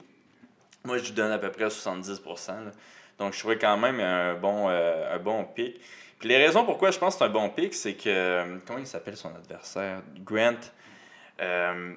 Moi, 0.84 0.98
je 0.98 1.06
lui 1.06 1.12
donne 1.12 1.32
à 1.32 1.38
peu 1.38 1.52
près 1.52 1.68
70%. 1.68 2.48
Là. 2.48 2.72
Donc, 3.20 3.34
je 3.34 3.40
trouvais 3.40 3.58
quand 3.58 3.78
même 3.78 4.00
un 4.00 4.34
bon, 4.36 4.68
euh, 4.70 5.16
un 5.16 5.20
bon 5.20 5.46
pic. 5.46 5.80
Puis 6.20 6.30
les 6.30 6.38
raisons 6.38 6.66
pourquoi 6.66 6.92
je 6.92 7.00
pense 7.00 7.16
que 7.16 7.20
c'est 7.20 7.26
un 7.26 7.30
bon 7.30 7.50
pic, 7.50 7.74
c'est 7.74 7.94
que. 7.94 8.10
Euh, 8.10 8.58
comment 8.66 8.80
il 8.80 8.88
s'appelle 8.88 9.16
son 9.16 9.30
adversaire? 9.36 10.02
Grant. 10.20 10.60
Euh, 11.42 11.94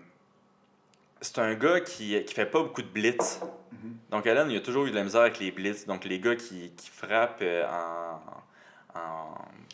c'est 1.21 1.39
un 1.39 1.55
gars 1.55 1.81
qui 1.81 2.15
ne 2.15 2.27
fait 2.27 2.47
pas 2.47 2.63
beaucoup 2.63 2.83
de 2.83 2.89
blitz. 2.89 3.41
Mm-hmm. 3.41 4.11
Donc, 4.11 4.27
Alan, 4.27 4.49
il 4.49 4.57
a 4.57 4.61
toujours 4.61 4.87
eu 4.87 4.91
de 4.91 4.97
la 4.97 5.05
misère 5.05 5.23
avec 5.23 5.39
les 5.39 5.51
blitz. 5.51 5.87
Donc, 5.87 6.05
les 6.05 6.21
gars 6.21 6.37
qui, 6.37 6.73
qui 6.77 6.91
frappent 6.91 7.43
en. 7.43 8.21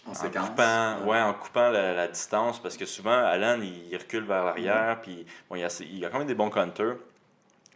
En, 0.06 0.10
en, 0.10 0.14
coupant, 0.14 1.04
ouais. 1.06 1.20
en 1.20 1.34
coupant 1.34 1.70
la, 1.70 2.08
distance, 2.08 2.60
parce 2.60 2.76
que 2.76 2.86
souvent, 2.86 3.24
Alan, 3.24 3.60
il 3.60 3.96
recule 3.96 4.24
vers 4.24 4.44
l'arrière, 4.44 4.96
mm-hmm. 4.96 5.02
puis 5.02 5.26
bon, 5.48 5.56
il, 5.56 5.64
a, 5.64 5.82
il 5.90 6.04
a 6.04 6.08
quand 6.08 6.18
même 6.18 6.26
des 6.26 6.34
bons 6.34 6.50
counters, 6.50 6.96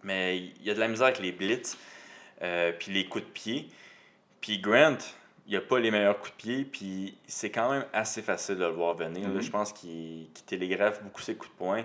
mais 0.03 0.39
il 0.39 0.63
y 0.63 0.71
a 0.71 0.75
de 0.75 0.81
la 0.81 0.89
misère 0.89 1.07
avec 1.07 1.21
les 1.21 1.33
blitz. 1.33 1.77
Euh, 2.43 2.73
puis 2.79 2.93
les 2.93 3.07
coups 3.07 3.25
de 3.25 3.31
pied. 3.31 3.69
Puis 4.41 4.59
Grant, 4.59 4.99
il 5.47 5.57
a 5.57 5.61
pas 5.61 5.79
les 5.79 5.91
meilleurs 5.91 6.19
coups 6.19 6.33
de 6.33 6.37
pied, 6.37 6.65
puis 6.65 7.17
c'est 7.27 7.51
quand 7.51 7.71
même 7.71 7.87
assez 7.93 8.21
facile 8.21 8.57
de 8.57 8.65
le 8.65 8.73
voir 8.73 8.95
venir. 8.95 9.29
Mhm. 9.29 9.41
je 9.41 9.51
pense 9.51 9.73
qu'il 9.73 10.29
télégraphe 10.47 11.03
beaucoup 11.03 11.23
ses 11.23 11.35
coups 11.35 11.51
de 11.53 11.57
poing. 11.57 11.85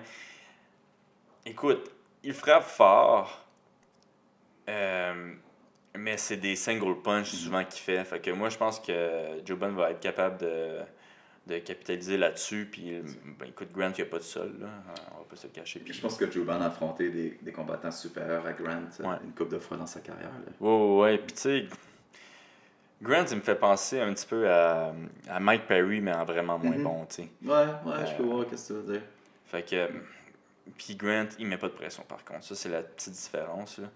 Écoute, 1.46 1.92
il 2.24 2.34
frappe 2.34 2.64
fort, 2.64 3.46
euh, 4.68 5.34
mais 5.98 6.18
c'est 6.18 6.38
des 6.38 6.56
single 6.56 7.02
punch 7.02 7.32
souvent 7.32 7.64
qu'il 7.64 7.82
fait. 7.82 8.04
Fait 8.06 8.20
que 8.20 8.32
moi, 8.32 8.50
je 8.50 8.58
pense 8.58 8.80
que 8.80 9.42
Joban 9.46 9.72
va 9.72 9.92
être 9.92 10.00
capable 10.00 10.38
de, 10.40 10.78
de 11.48 11.60
capitaliser 11.60 12.18
là-dessus. 12.18 12.70
Puis, 12.72 13.02
ben, 13.40 13.48
écoute, 13.48 13.70
Grant, 13.74 13.90
il 13.90 14.02
n'y 14.02 14.08
a 14.08 14.12
pas 14.12 14.20
de 14.20 14.24
sol. 14.24 14.56
Là. 14.60 14.68
On 15.16 15.20
va 15.20 15.26
pas 15.30 15.36
se 15.36 15.48
cacher. 15.48 15.80
Puis... 15.80 15.94
Je 15.94 16.02
pense 16.02 16.18
que 16.18 16.30
Joban 16.30 16.62
a 16.62 16.68
affronté 16.68 17.10
des, 17.10 17.38
des 17.42 17.52
combattants 17.52 17.92
supérieurs 17.92 18.46
à 18.46 18.54
Grant 18.54 18.84
euh, 19.02 19.16
une 19.24 19.34
couple 19.34 19.54
de 19.54 19.60
fois 19.60 19.78
dans 19.78 19.88
sa 19.88 20.00
carrière. 20.00 20.32
Là. 20.32 20.52
Ouais, 20.68 21.00
ouais. 21.02 21.18
Puis, 21.18 21.36
tu 21.36 21.42
sais, 21.42 21.66
Grant, 23.02 23.26
il 23.30 23.38
me 23.38 23.42
fait 23.42 23.56
penser 23.56 24.00
un 24.00 24.14
petit 24.14 24.28
peu 24.28 24.50
à, 24.50 24.94
à 25.28 25.40
Mike 25.40 25.68
Perry, 25.68 26.02
mais 26.02 26.14
en 26.14 26.24
vraiment 26.24 26.58
moins 26.58 26.78
mm-hmm. 26.78 26.84
bon, 26.84 27.06
tu 27.06 27.16
sais. 27.16 27.30
Ouais, 27.44 27.66
ouais, 27.86 28.08
je 28.08 28.16
peux 28.16 28.24
voir 28.24 28.46
ce 28.46 28.56
que 28.56 28.68
tu 28.68 28.74
veux 28.74 28.94
dire. 28.94 29.02
Fait 29.46 29.64
que. 29.64 29.90
Puis 30.78 30.96
Grant, 30.96 31.28
il 31.40 31.48
met 31.48 31.58
pas 31.58 31.68
de 31.68 31.74
pression 31.74 32.04
par 32.08 32.24
contre. 32.24 32.44
Ça, 32.44 32.56
c'est 32.56 32.70
la 32.70 32.82
petite 32.84 33.14
différence. 33.14 33.80
Là. 33.80 33.88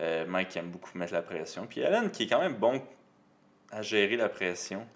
Euh, 0.00 0.26
Mike 0.26 0.56
aime 0.56 0.70
beaucoup 0.70 0.96
mettre 0.96 1.12
la 1.12 1.22
pression. 1.22 1.66
Puis 1.66 1.82
Allen, 1.82 2.10
qui 2.10 2.24
est 2.24 2.26
quand 2.26 2.40
même 2.40 2.54
bon 2.54 2.82
à 3.70 3.82
gérer 3.82 4.16
la 4.16 4.28
pression. 4.28 4.86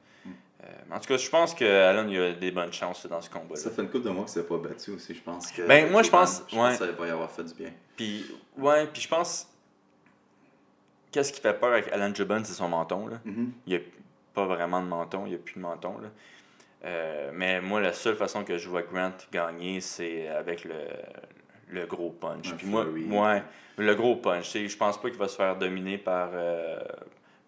Euh, 0.64 0.94
en 0.94 1.00
tout 1.00 1.08
cas, 1.08 1.16
je 1.16 1.28
pense 1.28 1.54
que 1.54 1.64
il 2.08 2.20
a 2.20 2.32
des 2.34 2.52
bonnes 2.52 2.72
chances 2.72 3.04
dans 3.06 3.20
ce 3.20 3.28
combat. 3.28 3.54
-là. 3.54 3.58
Ça 3.58 3.70
fait 3.70 3.82
une 3.82 3.90
couple 3.90 4.04
de 4.04 4.10
mois 4.10 4.24
qu'il 4.24 4.34
s'est 4.34 4.46
pas 4.46 4.58
battu 4.58 4.92
aussi, 4.92 5.14
je 5.14 5.20
pense. 5.20 5.50
Que 5.50 5.62
ben, 5.62 5.90
moi, 5.90 6.02
je 6.02 6.10
pense. 6.10 6.44
Je 6.48 6.54
pense 6.54 6.78
que 6.78 6.86
ça 6.86 6.92
va 6.92 7.06
y 7.06 7.10
avoir 7.10 7.30
fait 7.30 7.44
du 7.44 7.54
bien. 7.54 7.72
Puis, 7.96 8.26
ouais, 8.56 8.86
puis 8.86 9.02
je 9.02 9.08
pense. 9.08 9.48
Qu'est-ce 11.10 11.32
qui 11.32 11.40
fait 11.40 11.52
peur 11.52 11.72
avec 11.72 11.88
Alan 11.92 12.14
Jubban, 12.14 12.42
c'est 12.44 12.54
son 12.54 12.68
menton. 12.68 13.06
Là. 13.08 13.20
Mm-hmm. 13.26 13.48
Il 13.66 13.70
n'y 13.70 13.76
a 13.76 13.80
pas 14.32 14.46
vraiment 14.46 14.80
de 14.80 14.86
menton, 14.86 15.26
il 15.26 15.30
n'y 15.30 15.34
a 15.34 15.38
plus 15.38 15.56
de 15.56 15.60
menton. 15.60 15.98
Là. 15.98 16.08
Euh, 16.84 17.30
mais 17.34 17.60
moi, 17.60 17.80
la 17.80 17.92
seule 17.92 18.16
façon 18.16 18.44
que 18.44 18.56
je 18.58 18.68
vois 18.68 18.82
Grant 18.82 19.12
gagner, 19.30 19.80
c'est 19.80 20.28
avec 20.28 20.64
le, 20.64 20.74
le 21.72 21.86
gros 21.86 22.10
punch. 22.10 22.54
Puis 22.54 22.66
moi, 22.66 22.84
ouais, 22.86 23.42
le 23.78 23.94
gros 23.94 24.16
punch. 24.16 24.52
Je 24.52 24.76
pense 24.76 25.00
pas 25.00 25.10
qu'il 25.10 25.18
va 25.18 25.28
se 25.28 25.36
faire 25.36 25.56
dominer 25.56 25.98
par, 25.98 26.30
euh, 26.32 26.78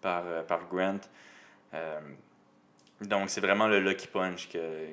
par, 0.01 0.23
par 0.47 0.67
Grant. 0.67 0.99
Donc, 3.01 3.29
c'est 3.29 3.41
vraiment 3.41 3.67
le 3.67 3.79
lucky 3.79 4.07
punch 4.07 4.49
que, 4.49 4.87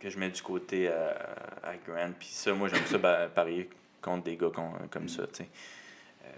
que 0.00 0.08
je 0.08 0.18
mets 0.18 0.30
du 0.30 0.42
côté 0.42 0.88
à, 0.88 1.14
à 1.62 1.76
Grant. 1.86 2.12
Puis 2.18 2.28
ça, 2.28 2.52
moi, 2.54 2.68
j'aime 2.68 2.84
ça 2.86 2.98
parier 3.28 3.68
contre 4.02 4.24
des 4.24 4.36
gars 4.36 4.50
comme, 4.90 5.08
ça. 5.08 5.22
Euh, 5.22 6.28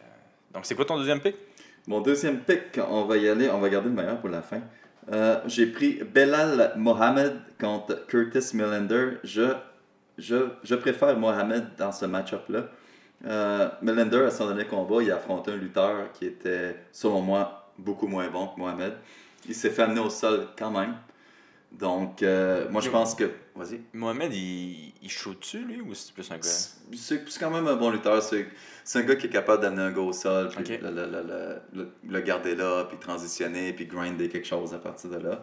donc, 0.52 0.66
c'est 0.66 0.74
quoi 0.74 0.84
ton 0.84 0.98
deuxième 0.98 1.20
pick? 1.20 1.36
Mon 1.86 2.00
deuxième 2.00 2.40
pick, 2.40 2.78
on 2.88 3.04
va 3.04 3.16
y 3.16 3.28
aller, 3.28 3.48
on 3.50 3.58
va 3.58 3.68
garder 3.68 3.88
le 3.88 3.94
meilleur 3.94 4.20
pour 4.20 4.30
la 4.30 4.42
fin. 4.42 4.60
Euh, 5.12 5.40
j'ai 5.46 5.66
pris 5.66 6.02
Belal 6.02 6.72
Mohamed 6.76 7.40
contre 7.60 8.06
Curtis 8.06 8.56
Millender. 8.56 9.18
Je, 9.22 9.54
je, 10.18 10.48
je 10.62 10.74
préfère 10.74 11.16
Mohamed 11.18 11.70
dans 11.78 11.92
ce 11.92 12.06
match-up-là. 12.06 12.66
Euh, 13.26 13.68
Millender, 13.82 14.24
à 14.24 14.30
son 14.30 14.46
dernier 14.46 14.66
combat, 14.66 15.02
il 15.02 15.10
a 15.10 15.16
affronté 15.16 15.52
un 15.52 15.56
lutteur 15.56 16.12
qui 16.12 16.26
était, 16.26 16.76
selon 16.92 17.20
moi, 17.22 17.70
beaucoup 17.78 18.06
moins 18.06 18.28
bon 18.28 18.48
que 18.48 18.58
Mohamed. 18.60 18.94
il 19.48 19.54
s'est 19.54 19.70
fait 19.70 19.82
amener 19.82 20.00
au 20.00 20.10
sol 20.10 20.48
quand 20.58 20.70
même. 20.70 20.94
Donc, 21.72 22.22
euh, 22.22 22.68
moi, 22.70 22.80
je 22.80 22.88
pense 22.90 23.14
que. 23.14 23.30
Vas-y. 23.56 23.80
Mohamed, 23.92 24.32
il, 24.32 24.92
il 25.02 25.10
shoot-tu, 25.10 25.58
lui, 25.64 25.80
ou 25.80 25.92
c'est 25.94 26.12
plus 26.12 26.30
un 26.30 26.36
gars? 26.36 26.42
C'est 26.96 27.38
quand 27.40 27.50
même 27.50 27.66
un 27.66 27.74
bon 27.76 27.90
lutteur. 27.90 28.22
C'est 28.22 28.98
un 28.98 29.02
gars 29.02 29.16
qui 29.16 29.26
est 29.26 29.30
capable 29.30 29.62
d'amener 29.62 29.82
un 29.82 29.90
gars 29.92 30.00
au 30.02 30.12
sol, 30.12 30.48
puis 30.50 30.78
le- 30.80 30.90
le- 31.72 31.88
le 32.08 32.20
garder 32.20 32.54
là, 32.54 32.84
puis 32.84 32.96
transitionner, 32.98 33.72
puis 33.72 33.86
grinder 33.86 34.28
quelque 34.28 34.46
chose 34.46 34.72
à 34.74 34.78
partir 34.78 35.10
de 35.10 35.16
là. 35.18 35.40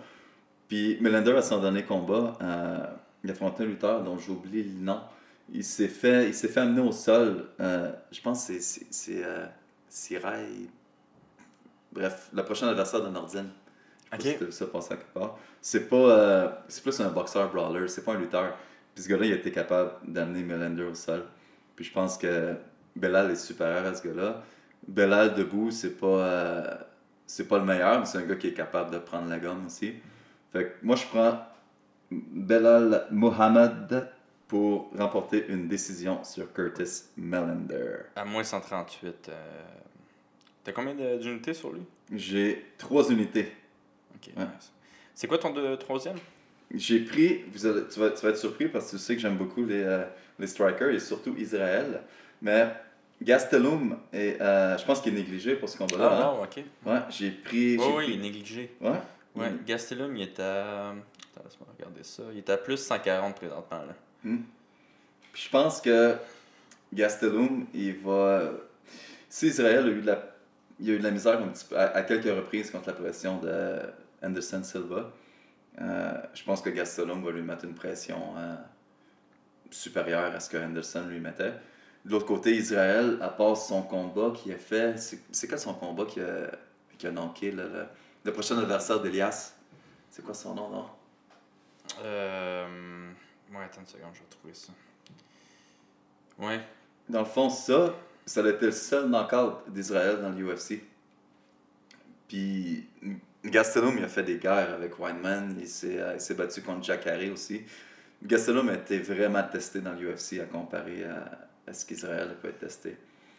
Puis 0.69 0.97
Melander, 1.01 1.31
à 1.31 1.41
son 1.41 1.59
dernier 1.59 1.83
combat, 1.83 2.33
euh, 2.41 2.77
un 3.27 3.65
lutteur 3.65 4.03
dont 4.03 4.17
j'oublie 4.17 4.63
le 4.63 4.79
nom. 4.79 5.01
Il 5.53 5.63
s'est 5.63 5.87
fait, 5.87 6.29
il 6.29 6.33
s'est 6.33 6.47
fait 6.47 6.61
amener 6.61 6.81
au 6.81 6.91
sol. 6.91 7.47
euh, 7.59 7.91
je 8.11 8.21
pense 8.21 8.47
que 8.47 8.53
c'est- 8.53 8.61
c'est 8.61 8.87
c'est, 8.89 9.23
euh, 9.23 9.45
Sirai. 9.89 10.45
Bref, 11.91 12.29
le 12.33 12.43
prochain 12.43 12.67
adversaire 12.69 13.01
de 13.03 13.09
Nordine. 13.09 13.49
Ok. 14.13 14.21
si 14.21 14.35
vu 14.37 14.51
ça 14.51 14.65
passer 14.67 14.93
à 14.93 14.97
quelque 14.97 15.13
part. 15.13 15.37
C'est 15.61 15.87
pas. 15.87 15.95
euh, 15.95 16.49
c'est 16.67 16.83
plus 16.83 16.99
un 16.99 17.09
boxeur 17.09 17.49
brawler, 17.51 17.87
c'est 17.87 18.03
pas 18.03 18.13
un 18.13 18.19
lutteur. 18.19 18.55
Puis 18.93 19.03
ce 19.05 19.09
gars-là, 19.09 19.25
il 19.25 19.31
a 19.33 19.35
été 19.35 19.51
capable 19.51 19.91
d'amener 20.05 20.43
Melander 20.43 20.83
au 20.83 20.93
sol. 20.93 21.23
Puis 21.75 21.85
je 21.85 21.93
pense 21.93 22.17
que 22.17 22.55
Belal 22.95 23.31
est 23.31 23.35
supérieur 23.35 23.85
à 23.85 23.93
ce 23.93 24.05
gars-là. 24.07 24.41
Belal 24.87 25.33
debout, 25.35 25.71
c'est 25.71 25.97
pas. 25.97 26.07
euh, 26.07 26.75
c'est 27.25 27.47
pas 27.47 27.59
le 27.59 27.65
meilleur, 27.65 27.99
mais 27.99 28.05
c'est 28.05 28.17
un 28.17 28.23
gars 28.25 28.35
qui 28.35 28.47
est 28.47 28.53
capable 28.53 28.91
de 28.91 28.97
prendre 28.99 29.29
la 29.29 29.39
gomme 29.39 29.65
aussi. 29.65 29.93
Fait 30.51 30.65
que 30.65 30.71
moi, 30.85 30.97
je 30.97 31.05
prends 31.07 31.39
Belal 32.11 33.07
Mohamed 33.11 34.07
pour 34.47 34.91
remporter 34.97 35.45
une 35.47 35.67
décision 35.67 36.23
sur 36.23 36.51
Curtis 36.53 37.03
Melander. 37.17 37.97
À 38.15 38.25
moins 38.25 38.43
138. 38.43 39.29
euh, 39.29 39.63
T'as 40.63 40.73
combien 40.73 40.93
d'unités 41.17 41.53
sur 41.53 41.71
lui? 41.71 41.81
J'ai 42.13 42.65
trois 42.77 43.09
unités. 43.09 43.51
Ok, 44.15 44.29
Ouais. 44.37 44.43
nice. 44.43 44.71
C'est 45.15 45.27
quoi 45.27 45.37
ton 45.37 45.51
de, 45.51 45.75
troisième? 45.75 46.17
J'ai 46.73 46.99
pris, 46.99 47.43
vous 47.53 47.65
allez- 47.65 47.87
tu, 47.87 47.99
vas, 47.99 48.09
tu 48.11 48.21
vas 48.23 48.29
être 48.29 48.37
surpris 48.37 48.67
parce 48.67 48.85
que 48.91 48.97
tu 48.97 49.01
sais 49.01 49.15
que 49.15 49.21
j'aime 49.21 49.37
beaucoup 49.37 49.65
les, 49.65 49.81
euh, 49.83 50.03
les 50.39 50.47
strikers 50.47 50.89
et 50.89 50.99
surtout 50.99 51.35
Israël. 51.37 52.01
Mais 52.41 52.73
Gastelum, 53.21 53.97
est, 54.13 54.39
euh, 54.41 54.77
je 54.77 54.85
pense 54.85 55.01
qu'il 55.01 55.13
est 55.13 55.17
négligé 55.17 55.55
pour 55.55 55.69
ce 55.69 55.77
combat-là. 55.77 56.09
Ah, 56.11 56.25
hein. 56.27 56.37
wow, 56.37 56.43
ok. 56.43 56.63
Ouais, 56.85 56.99
j'ai 57.09 57.31
pris. 57.31 57.77
J'ai 57.77 57.77
oui, 57.79 57.93
pris- 57.95 58.07
il 58.07 58.13
est 58.13 58.21
négligé. 58.21 58.75
Ouais. 58.81 58.91
Ouais, 59.35 59.51
Gastelum, 59.65 60.15
il 60.17 60.23
est 60.23 60.39
à. 60.39 60.93
Ça. 62.03 62.23
Il 62.31 62.37
est 62.39 62.49
à 62.49 62.57
plus 62.57 62.77
140 62.77 63.35
présentement, 63.35 63.83
là. 63.83 63.93
Puis 65.33 65.43
je 65.45 65.49
pense 65.49 65.81
que 65.81 66.15
Gastelum, 66.93 67.65
il 67.73 67.97
va. 67.99 68.51
Si 69.29 69.47
Israël 69.47 69.85
a 69.85 69.87
eu 69.87 70.01
de 70.01 70.07
la, 70.07 70.23
il 70.79 70.89
a 70.89 70.93
eu 70.93 70.99
de 70.99 71.03
la 71.03 71.11
misère 71.11 71.39
à, 71.75 71.81
à 71.81 72.03
quelques 72.03 72.25
reprises 72.25 72.69
contre 72.69 72.87
la 72.87 72.93
pression 72.93 73.39
de 73.39 73.79
Anderson 74.21 74.63
Silva, 74.63 75.11
euh, 75.79 76.13
je 76.33 76.43
pense 76.43 76.61
que 76.61 76.69
Gastelum 76.69 77.23
va 77.23 77.31
lui 77.31 77.41
mettre 77.41 77.65
une 77.65 77.75
pression 77.75 78.35
euh, 78.37 78.55
supérieure 79.69 80.35
à 80.35 80.39
ce 80.39 80.49
que 80.49 80.57
Anderson 80.57 81.05
lui 81.07 81.19
mettait. 81.19 81.53
De 82.03 82.11
l'autre 82.11 82.25
côté, 82.25 82.55
Israël, 82.55 83.17
à 83.21 83.29
part 83.29 83.55
son 83.55 83.83
combat 83.83 84.31
qu'il 84.35 84.51
a 84.53 84.57
fait, 84.57 84.97
c'est 84.97 85.47
quoi 85.47 85.57
son 85.57 85.75
combat 85.75 86.05
qui 86.05 86.19
a, 86.19 86.51
qui 86.97 87.07
a 87.07 87.11
le, 87.11 87.51
le, 87.51 87.85
le 88.25 88.33
prochain 88.33 88.57
adversaire 88.57 88.99
d'Elias? 88.99 89.53
C'est 90.09 90.23
quoi 90.23 90.33
son 90.33 90.55
nom, 90.55 90.69
non? 90.69 90.85
Euh. 92.03 93.11
Ouais, 93.53 93.63
attends 93.65 93.81
une 93.81 93.87
seconde, 93.87 94.11
je 94.13 94.19
vais 94.19 94.25
retrouver 94.29 94.53
ça. 94.53 94.73
Ouais. 96.39 96.61
Dans 97.09 97.19
le 97.19 97.25
fond, 97.25 97.49
ça, 97.49 97.93
ça 98.25 98.43
a 98.43 98.49
été 98.49 98.67
le 98.67 98.71
seul 98.71 99.09
knockout 99.09 99.69
d'Israël 99.69 100.21
dans 100.21 100.29
l'UFC. 100.29 100.81
Puis 102.27 102.87
Gastelum, 103.43 103.97
il 103.97 104.03
a 104.03 104.07
fait 104.07 104.23
des 104.23 104.37
guerres 104.37 104.73
avec 104.73 104.97
Weinman. 104.97 105.57
Il 105.59 105.67
s'est 105.67 105.99
euh, 105.99 106.13
il 106.15 106.21
s'est 106.21 106.35
battu 106.35 106.61
contre 106.61 106.83
Jacare 106.83 107.31
aussi. 107.33 107.63
Gastelum 108.23 108.69
a 108.69 108.75
été 108.75 108.99
vraiment 108.99 109.43
testé 109.43 109.81
dans 109.81 109.93
l'UFC 109.93 110.39
à 110.41 110.45
comparer 110.45 111.03
à, 111.03 111.47
à 111.67 111.73
ce 111.73 111.85
qu'Israël 111.85 112.37
peut 112.41 112.49
être 112.49 112.59
testé. 112.59 112.97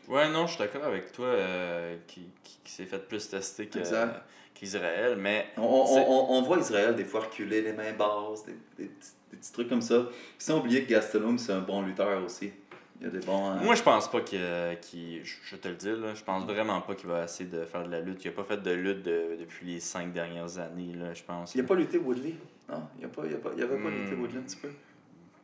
Ouais, 0.09 0.29
non, 0.31 0.47
je 0.47 0.53
suis 0.55 0.59
d'accord 0.59 0.85
avec 0.85 1.13
toi, 1.13 1.27
euh, 1.27 1.97
qui, 2.07 2.29
qui, 2.43 2.59
qui 2.65 2.73
s'est 2.73 2.87
fait 2.87 2.99
plus 2.99 3.29
tester 3.29 3.67
que- 3.67 3.79
Exact. 3.79 4.23
qu'Israël, 4.55 5.17
mais. 5.17 5.47
On, 5.57 5.63
on- 5.63 6.27
on- 6.39 6.43
voit 6.43 6.59
Israël 6.59 6.95
des 6.97 7.05
fois 7.05 7.21
reculer 7.21 7.63
les 7.63 7.73
mains 7.73 7.93
basses, 7.93 8.45
des, 8.45 8.53
des 8.79 8.89
petits, 8.91 9.11
des 9.31 9.37
petits 9.39 9.53
trucs 9.53 9.69
comme 9.69 9.81
ça. 9.83 10.07
Sans 10.39 10.59
oublier 10.59 10.85
que 10.85 10.91
Gastelum, 10.91 11.39
c'est 11.39 11.53
un 11.53 11.61
bon 11.61 11.83
lutteur 11.83 12.23
aussi. 12.25 12.53
Il 13.01 13.07
y 13.07 13.09
a 13.09 13.11
des 13.11 13.25
bons. 13.27 13.51
euh, 13.51 13.55
Moi, 13.63 13.75
je 13.75 13.83
pense 13.83 14.09
pas 14.11 14.21
qu'il. 14.21 14.39
je 14.41 15.57
te 15.57 15.67
le 15.69 15.75
dis, 15.75 15.89
là, 15.91 16.15
je 16.15 16.23
pense 16.23 16.45
vraiment 16.45 16.81
pas 16.83 16.95
qu'il 16.95 17.09
va 17.09 17.25
essayer 17.25 17.49
de 17.51 17.65
faire 17.65 17.85
de 17.85 17.91
la 17.91 18.01
lutte. 18.01 18.25
Il 18.25 18.29
a 18.29 18.33
pas 18.33 18.45
fait 18.45 18.63
de 18.63 18.71
lutte 18.71 19.03
de- 19.03 19.37
depuis 19.41 19.67
les 19.75 19.81
cinq 19.81 20.13
dernières 20.13 20.59
années, 20.59 20.93
là, 20.95 21.13
je 21.15 21.23
pense. 21.25 21.55
Il 21.55 21.63
n'a 21.63 21.67
pas 21.67 21.75
lutté 21.75 21.99
Woodley. 21.99 22.35
Non, 22.69 22.83
il 22.97 22.99
n'y 23.01 23.05
avait 23.05 23.37
pas 23.39 23.51
Hmm. 23.51 23.89
lutté 23.89 24.15
Woodley 24.15 24.39
un 24.39 24.43
petit 24.43 24.57
peu. 24.57 24.69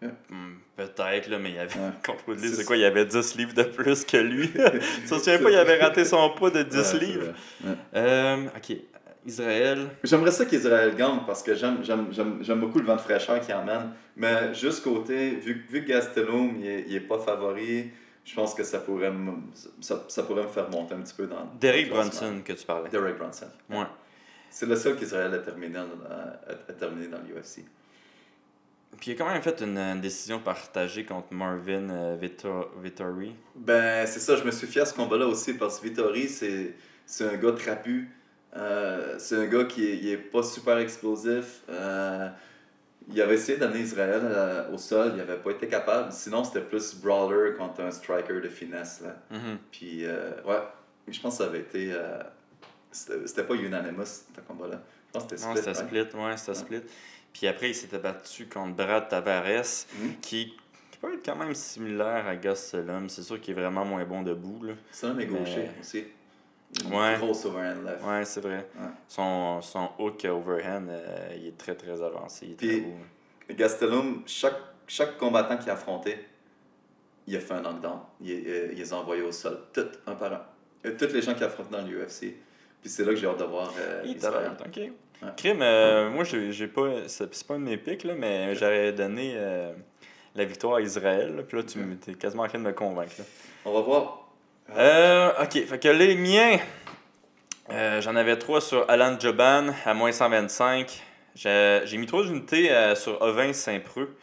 Hmm, 0.00 0.54
Peut-être, 0.76 1.28
là, 1.28 1.38
mais 1.38 1.50
il 1.50 1.54
y 1.56 1.58
avait. 1.58 1.74
Ouais. 1.74 2.36
C'est 2.38 2.48
ça. 2.48 2.64
quoi 2.64 2.76
Il 2.76 2.82
y 2.82 2.84
avait 2.84 3.04
10 3.04 3.34
livres 3.36 3.54
de 3.54 3.64
plus 3.64 4.04
que 4.04 4.16
lui. 4.16 4.48
tu 4.48 4.58
te 4.58 5.14
souviens 5.14 5.38
pas, 5.38 5.50
il 5.50 5.56
avait 5.56 5.80
raté 5.82 6.04
son 6.04 6.30
poids 6.30 6.50
de 6.50 6.62
10 6.62 6.76
Ouais, 6.76 6.84
c'est 6.84 6.98
livres. 6.98 7.32
Ouais. 7.64 7.72
Euh, 7.96 8.46
ok. 8.56 8.76
Israël. 9.26 9.88
J'aimerais 10.04 10.30
ça 10.30 10.46
qu'Israël 10.46 10.94
gagne 10.94 11.20
parce 11.26 11.42
que 11.42 11.54
j'aime, 11.54 11.78
j'aime, 11.82 12.06
j'aime, 12.12 12.38
j'aime 12.42 12.60
beaucoup 12.60 12.78
le 12.78 12.86
vent 12.86 12.94
de 12.96 13.00
fraîcheur 13.00 13.40
qu'il 13.40 13.54
emmène. 13.54 13.90
Mais 14.16 14.54
juste 14.54 14.82
côté, 14.84 15.30
vu, 15.32 15.66
vu 15.68 15.82
que 15.84 15.88
Gastelum 15.88 16.56
il 16.60 16.66
est, 16.66 16.84
il 16.88 16.94
est 16.94 17.00
pas 17.00 17.18
favori, 17.18 17.90
je 18.24 18.34
pense 18.34 18.54
que 18.54 18.62
ça 18.62 18.78
pourrait, 18.78 19.10
me, 19.10 19.32
ça, 19.80 20.04
ça 20.08 20.22
pourrait 20.22 20.44
me 20.44 20.48
faire 20.48 20.70
monter 20.70 20.94
un 20.94 21.00
petit 21.00 21.14
peu 21.14 21.26
dans 21.26 21.50
Derek. 21.60 21.90
Brunson 21.90 22.40
que 22.44 22.52
tu 22.52 22.64
parlais. 22.64 22.88
Derek 22.88 23.18
Brunson. 23.18 23.48
Ouais. 23.68 23.84
C'est 24.50 24.66
le 24.66 24.76
seul 24.76 24.96
qu'Israël 24.96 25.34
a 25.34 25.38
terminé 25.38 25.74
dans, 25.74 25.80
a, 26.08 26.38
a 26.68 26.72
terminé 26.72 27.08
dans 27.08 27.18
l'UFC. 27.18 27.64
Puis 29.00 29.10
il 29.10 29.14
a 29.14 29.16
quand 29.16 29.30
même 29.30 29.42
fait 29.42 29.60
une, 29.60 29.78
une 29.78 30.00
décision 30.00 30.40
partagée 30.40 31.04
contre 31.04 31.32
Marvin 31.32 31.88
euh, 31.90 32.16
Vittor- 32.20 32.70
Vittori. 32.82 33.34
Ben, 33.54 34.06
c'est 34.06 34.20
ça, 34.20 34.36
je 34.36 34.44
me 34.44 34.50
suis 34.50 34.66
fié 34.66 34.80
à 34.82 34.86
ce 34.86 34.94
combat-là 34.94 35.26
aussi 35.26 35.54
parce 35.54 35.78
que 35.78 35.84
Vittori, 35.86 36.28
c'est, 36.28 36.74
c'est 37.06 37.28
un 37.28 37.36
gars 37.36 37.52
trapu. 37.52 38.10
Euh, 38.56 39.14
c'est 39.18 39.36
un 39.36 39.46
gars 39.46 39.64
qui 39.64 39.86
est, 39.86 39.96
il 39.98 40.08
est 40.08 40.16
pas 40.16 40.42
super 40.42 40.78
explosif. 40.78 41.62
Euh, 41.68 42.28
il 43.10 43.20
avait 43.22 43.34
essayé 43.34 43.56
d'amener 43.56 43.80
Israël 43.80 44.20
euh, 44.24 44.72
au 44.72 44.78
sol, 44.78 45.12
il 45.14 45.20
avait 45.20 45.36
pas 45.38 45.50
été 45.52 45.68
capable. 45.68 46.12
Sinon, 46.12 46.42
c'était 46.44 46.60
plus 46.60 46.94
brawler 46.96 47.54
contre 47.56 47.82
un 47.82 47.90
striker 47.90 48.40
de 48.40 48.48
finesse. 48.48 49.00
Là. 49.02 49.16
Mhm. 49.30 49.58
Puis, 49.70 50.04
ouais, 50.06 50.62
je 51.06 51.20
pense 51.20 51.38
que 51.38 51.44
ça 51.44 51.48
avait 51.48 51.60
été. 51.60 51.94
c'était, 52.90 53.26
c'était 53.26 53.44
pas 53.44 53.54
unanimous, 53.54 54.04
ce 54.04 54.40
combat-là. 54.46 54.80
Je 55.08 55.12
pense 55.12 55.24
que 55.30 55.36
c'était 55.36 55.46
Non, 55.48 55.54
split. 55.56 55.74
c'était 55.74 55.78
right? 55.94 56.08
split, 56.10 56.20
ouais, 56.20 56.36
c'était 56.36 56.50
Ouais. 56.50 56.56
split. 56.56 56.80
Puis 57.32 57.46
après, 57.46 57.70
il 57.70 57.74
s'était 57.74 57.98
battu 57.98 58.46
contre 58.46 58.74
Brad 58.74 59.08
Tavares, 59.08 59.86
Mhm. 60.00 60.14
qui, 60.20 60.56
qui 60.90 60.98
peut 61.00 61.14
être 61.14 61.24
quand 61.24 61.36
même 61.36 61.54
similaire 61.54 62.26
à 62.26 62.36
Gastelum. 62.36 63.08
C'est 63.08 63.22
sûr 63.22 63.40
qu'il 63.40 63.56
est 63.56 63.60
vraiment 63.60 63.84
moins 63.84 64.04
bon 64.04 64.22
debout, 64.22 64.64
là. 64.64 64.72
C'est 64.90 65.06
un 65.06 65.18
est 65.18 65.26
gaucher 65.26 65.70
aussi. 65.80 66.04
Ouais. 66.90 67.16
grosse 67.18 67.46
overhand 67.46 67.82
left. 67.84 68.04
Ouais, 68.04 68.24
c'est 68.26 68.40
vrai. 68.40 68.68
Ouais. 68.78 68.88
Son, 69.08 69.62
son 69.62 69.90
hook 69.98 70.24
overhand, 70.26 70.86
euh, 70.90 71.34
il 71.38 71.46
est 71.46 71.56
très 71.56 71.74
très 71.74 72.02
avancé. 72.02 72.46
Il 72.46 72.52
est 72.52 72.56
très 72.56 72.80
beau. 72.80 73.54
Gastelum, 73.54 74.22
chaque, 74.26 74.58
chaque 74.86 75.16
combattant 75.16 75.56
qu'il 75.56 75.70
a 75.70 75.74
affronté, 75.74 76.18
il 77.26 77.34
a 77.36 77.40
fait 77.40 77.54
un 77.54 77.62
knockdown. 77.62 78.00
Il, 78.20 78.32
euh, 78.46 78.68
il 78.72 78.78
les 78.78 78.92
a 78.92 78.96
envoyés 78.96 79.22
au 79.22 79.32
sol, 79.32 79.58
tout 79.72 79.86
un 80.06 80.14
par 80.14 80.32
un. 80.32 80.42
Euh, 80.86 80.94
Tous 80.98 81.12
les 81.12 81.22
gens 81.22 81.32
qu'il 81.34 81.44
a 81.44 81.46
affrontés 81.46 81.70
dans 81.72 81.82
l'UFC. 81.82 82.36
Puis 82.80 82.90
c'est 82.90 83.04
là 83.04 83.12
que 83.12 83.16
j'ai 83.16 83.26
hâte 83.26 83.38
de 83.38 83.44
voir 83.44 83.72
euh, 83.78 84.02
Il 84.04 84.16
ok. 84.16 84.92
Ouais. 85.22 85.28
Crime, 85.36 85.62
euh, 85.62 86.10
moi, 86.10 86.24
j'ai 86.24 86.52
j'ai 86.52 86.68
pas. 86.68 87.08
C'est 87.08 87.46
pas 87.46 87.54
un 87.54 87.58
de 87.58 87.64
mes 87.64 87.76
pics, 87.76 88.04
là, 88.04 88.14
mais 88.14 88.54
j'aurais 88.54 88.92
donné 88.92 89.32
euh, 89.36 89.72
la 90.36 90.44
victoire 90.44 90.76
à 90.76 90.80
Israël. 90.80 91.34
là, 91.36 91.42
Puis 91.42 91.56
là, 91.56 91.62
tu 91.64 91.96
t'es 91.98 92.14
quasiment 92.14 92.44
en 92.44 92.48
train 92.48 92.58
de 92.58 92.64
me 92.64 92.72
convaincre. 92.72 93.14
là. 93.18 93.24
On 93.64 93.72
va 93.72 93.80
voir. 93.80 94.28
Euh, 94.76 95.32
ok, 95.42 95.64
fait 95.66 95.78
que 95.80 95.88
les 95.88 96.14
miens, 96.14 96.58
euh, 97.70 98.00
j'en 98.00 98.14
avais 98.16 98.36
trois 98.38 98.60
sur 98.60 98.88
Alan 98.88 99.18
Joban 99.18 99.68
à 99.84 99.94
moins 99.94 100.12
125. 100.12 101.02
J'ai 101.34 101.80
j'ai 101.84 101.96
mis 101.96 102.06
trois 102.06 102.24
unités 102.24 102.70
euh, 102.70 102.94
sur 102.94 103.20
Ovin 103.22 103.52
Saint-Preux 103.52 104.14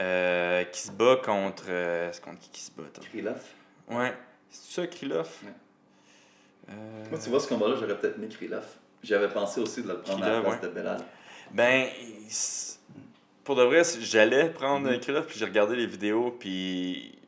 euh, 0.00 0.64
qui 0.64 0.80
se 0.80 0.92
bat 0.92 1.16
contre. 1.24 1.64
euh, 1.68 2.10
c'est 2.12 2.22
contre 2.24 2.38
qui 2.40 2.50
qui 2.50 2.60
se 2.60 2.70
bat? 2.72 2.84
Krylov. 3.10 3.40
Ouais, 3.88 4.12
c'est 4.50 4.80
ça, 4.82 4.86
Krylov? 4.86 5.28
Ouais. 5.44 5.52
Euh, 6.70 6.72
Moi, 7.10 7.18
tu 7.22 7.30
vois, 7.30 7.40
ce 7.40 7.48
combat-là, 7.48 7.74
j'aurais 7.80 7.98
peut-être 7.98 8.18
mis 8.18 8.28
Krylov. 8.28 8.64
J'avais 9.02 9.28
pensé 9.28 9.60
aussi 9.60 9.82
de 9.82 9.88
le 9.88 9.98
prendre 10.00 10.24
à 10.24 10.30
la 10.30 10.40
place 10.42 10.60
de 10.60 10.68
Belal. 10.68 11.00
Ben, 11.52 11.88
pour 13.44 13.56
de 13.56 13.62
vrai, 13.62 13.82
j'allais 14.00 14.50
prendre 14.50 14.90
Mhm. 14.90 15.00
Krylov, 15.00 15.26
puis 15.26 15.38
j'ai 15.38 15.44
regardé 15.46 15.74
les 15.76 15.86
vidéos, 15.86 16.36
puis 16.38 17.18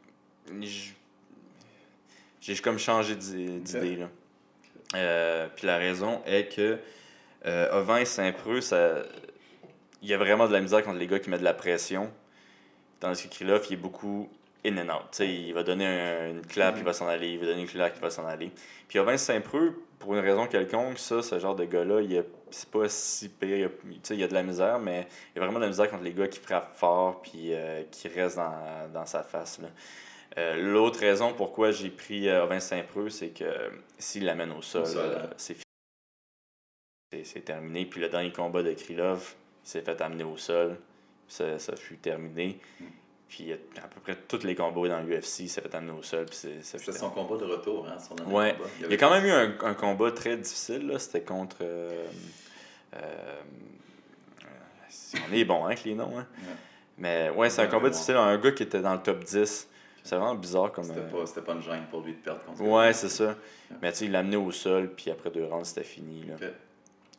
j'ai 2.41 2.57
comme 2.57 2.79
changé 2.79 3.15
d'i- 3.17 3.61
d'idée. 3.61 3.97
là. 3.97 4.09
Euh, 4.95 5.49
puis 5.57 5.67
la 5.67 5.79
raison 5.79 6.23
est 6.27 6.55
que 6.55 6.79
euh, 7.47 7.81
Ovin 7.81 7.99
et 7.99 8.05
Saint-Preux, 8.05 8.61
ça... 8.61 9.03
il 10.03 10.09
y 10.09 10.15
a 10.15 10.19
vraiment 10.19 10.47
de 10.47 10.53
la 10.53 10.61
misère 10.61 10.83
contre 10.85 10.99
les 10.99 11.07
gars 11.07 11.19
qui 11.19 11.31
mettent 11.31 11.41
de 11.41 11.45
la 11.45 11.55
pression. 11.55 12.13
Tandis 13.01 13.25
que 13.29 13.35
Krylov, 13.35 13.65
il 13.71 13.73
est 13.73 13.77
beaucoup 13.77 14.29
in 14.65 14.77
and 14.79 14.89
out. 14.95 15.07
sais 15.13 15.29
il 15.29 15.53
va 15.55 15.63
donner 15.63 15.87
un- 15.87 16.31
une 16.31 16.47
clap, 16.47 16.77
il 16.79 16.85
va 16.85 16.93
s'en 16.93 17.09
aller, 17.09 17.31
il 17.33 17.39
va 17.39 17.47
donner 17.47 17.63
une 17.63 17.69
clap, 17.69 17.93
il 17.97 18.01
va 18.01 18.11
s'en 18.11 18.27
aller. 18.27 18.51
Puis 18.89 18.99
Aubin 18.99 19.17
Saint-Preux, 19.17 19.83
pour 19.99 20.15
une 20.15 20.21
raison 20.21 20.47
quelconque, 20.47 20.99
ça, 20.99 21.23
ce 21.23 21.39
genre 21.39 21.55
de 21.57 21.65
gars-là, 21.65 22.01
il 22.01 22.15
est- 22.15 22.27
c'est 22.51 22.69
pas 22.71 22.89
si 22.89 23.29
pire. 23.29 23.57
Il, 23.57 23.65
a- 23.65 23.69
tu 23.69 23.99
sais, 24.03 24.15
il 24.15 24.21
y 24.21 24.25
a 24.25 24.29
de 24.29 24.35
la 24.35 24.43
misère, 24.43 24.79
mais 24.79 25.07
il 25.35 25.39
y 25.39 25.41
a 25.41 25.45
vraiment 25.45 25.59
de 25.59 25.65
la 25.65 25.69
misère 25.71 25.89
contre 25.91 26.03
les 26.05 26.13
gars 26.13 26.29
qui 26.29 26.39
frappent 26.41 26.77
fort 26.77 27.23
puis 27.23 27.53
euh, 27.55 27.83
qui 27.91 28.09
restent 28.09 28.37
dans, 28.37 28.89
dans 28.93 29.07
sa 29.07 29.23
face. 29.23 29.59
là. 29.61 29.69
Euh, 30.39 30.57
L'autre 30.57 30.99
raison 31.01 31.35
pourquoi 31.35 31.73
j'ai 31.73 31.91
pris 31.91 32.29
euh, 32.29 32.45
Aubin 32.45 32.59
Saint-Preux, 32.61 33.11
c'est 33.11 33.29
que 33.31 33.45
s'il 33.99 34.25
l'amène 34.25 34.51
au 34.53 34.63
sol, 34.63 34.87
sol, 34.87 35.03
euh, 35.05 35.19
hein. 35.25 35.31
c'est 35.37 35.55
fini. 35.55 35.65
C'est- 37.25 37.41
terminé. 37.45 37.85
Puis 37.85 38.01
le 38.01 38.09
dernier 38.09 38.33
combat 38.33 38.63
de 38.63 38.73
Krylov, 38.73 39.35
il 39.65 39.69
s'est 39.69 39.83
fait 39.83 40.01
amener 40.01 40.25
au 40.25 40.37
sol. 40.37 40.79
Ça, 41.29 41.59
ça 41.59 41.77
fut 41.77 41.97
terminé. 41.99 42.59
Mm. 42.81 42.85
Puis 43.35 43.51
à 43.51 43.57
peu 43.89 43.99
près 44.03 44.15
tous 44.29 44.43
les 44.45 44.55
combats 44.55 44.89
dans 44.89 45.01
l'UFC, 45.01 45.49
s'est 45.49 45.63
fait 45.63 45.75
amener 45.75 45.93
au 45.99 46.03
sol. 46.03 46.27
C'est- 46.33 46.63
ça 46.63 46.79
son 46.93 47.09
combat 47.09 47.39
de 47.39 47.47
retour, 47.47 47.89
hein, 47.89 47.97
son 47.99 48.13
Ouais. 48.31 48.53
combat. 48.55 48.69
il 48.83 48.91
y 48.91 48.95
a 48.95 48.97
quand 48.99 49.09
même 49.11 49.25
eu 49.25 49.31
un, 49.31 49.55
un 49.71 49.73
combat 49.73 50.13
très 50.13 50.37
difficile. 50.37 50.87
là. 50.87 50.99
C'était 50.99 51.23
contre. 51.23 51.57
Euh, 51.63 52.05
euh, 52.95 52.99
euh, 54.45 54.47
on 55.31 55.33
est 55.35 55.45
bon 55.47 55.63
hein, 55.65 55.69
avec 55.69 55.85
les 55.85 55.95
noms. 55.95 56.19
Hein? 56.19 56.27
Ouais. 56.41 56.55
Mais 56.99 57.31
ouais, 57.31 57.49
c'est 57.49 57.63
un 57.63 57.69
combat 57.69 57.89
difficile. 57.89 58.17
Un 58.17 58.37
gars 58.37 58.53
qui 58.53 58.65
était 58.65 58.81
dans 58.83 58.93
le 58.93 59.01
top 59.01 59.25
10. 59.25 59.67
C'est 60.05 60.17
vraiment 60.17 60.35
bizarre 60.35 60.71
comme. 60.73 60.85
C'était 60.85 61.01
euh, 61.01 61.21
pas, 61.21 61.27
c'était 61.27 61.41
pas 61.43 61.53
une 61.55 61.63
gêne 61.63 61.85
pour 61.91 62.03
lui 62.03 62.13
de 62.13 62.19
perdre 62.19 62.43
contre 62.45 62.61
Ouais, 62.61 62.93
c'est 62.93 63.09
ça. 63.09 63.35
Mais 63.81 63.93
tu 63.93 63.99
sais, 63.99 64.05
il 64.05 64.13
l'a 64.13 64.19
amené 64.19 64.37
au 64.37 64.51
sol, 64.51 64.91
puis 64.95 65.11
après 65.11 65.31
deux 65.31 65.45
rounds, 65.47 65.65
c'était 65.69 65.85
fini. 65.85 66.25
Là. 66.27 66.35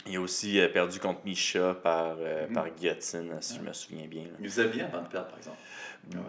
Il 0.05 0.17
a 0.17 0.19
aussi 0.21 0.59
euh, 0.59 0.67
perdu 0.67 0.99
contre 0.99 1.21
Misha 1.25 1.75
par, 1.75 2.15
euh, 2.19 2.47
Mhm. 2.47 2.53
par 2.53 2.69
guillotine, 2.71 3.37
si 3.39 3.55
je 3.55 3.61
me 3.61 3.71
souviens 3.73 4.05
bien. 4.07 4.23
là. 4.23 4.29
Il 4.39 4.49
faisait 4.49 4.67
bien 4.67 4.85
avant 4.85 5.01
de 5.01 5.07
perdre, 5.07 5.27
par 5.29 5.37
exemple. 5.37 5.57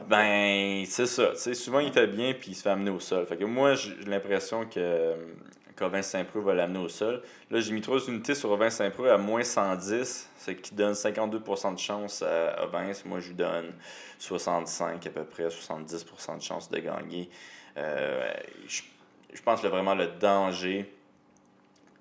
Ben, 0.08 0.84
c'est 0.86 1.06
ça. 1.06 1.34
Souvent, 1.54 1.80
il 1.80 1.92
fait 1.92 2.06
bien, 2.06 2.32
puis 2.34 2.52
il 2.52 2.54
se 2.54 2.62
fait 2.62 2.70
amener 2.70 2.90
au 2.90 3.00
sol. 3.00 3.26
Fait 3.26 3.36
que 3.36 3.44
moi, 3.44 3.74
j'ai 3.74 3.94
l'impression 4.06 4.64
que 4.66 4.78
euh, 4.78 5.16
Covin 5.74 6.02
Saint-Preux 6.02 6.40
va 6.40 6.54
l'amener 6.54 6.78
au 6.78 6.88
sol. 6.88 7.20
Là, 7.50 7.58
j'ai 7.60 7.72
mis 7.72 7.80
trois 7.80 7.98
unités 8.06 8.36
sur 8.36 8.52
Ovin 8.52 8.70
Saint-Preux 8.70 9.10
à 9.10 9.18
moins 9.18 9.42
110, 9.42 10.30
ce 10.38 10.52
qui 10.52 10.72
donne 10.76 10.92
52% 10.94 11.72
de 11.74 11.78
chance 11.80 12.22
à 12.22 12.62
Ovin. 12.64 12.92
Moi, 13.06 13.18
je 13.18 13.28
lui 13.28 13.34
donne 13.34 13.72
65 14.20 15.04
à 15.04 15.10
peu 15.10 15.24
près, 15.24 15.48
70% 15.48 16.36
de 16.38 16.42
chance 16.42 16.70
de 16.70 16.78
gagner. 16.78 17.28
Euh, 17.76 18.32
je, 18.68 18.82
je 19.32 19.42
pense 19.42 19.60
que 19.60 19.66
vraiment 19.66 19.96
le 19.96 20.06
danger. 20.20 20.88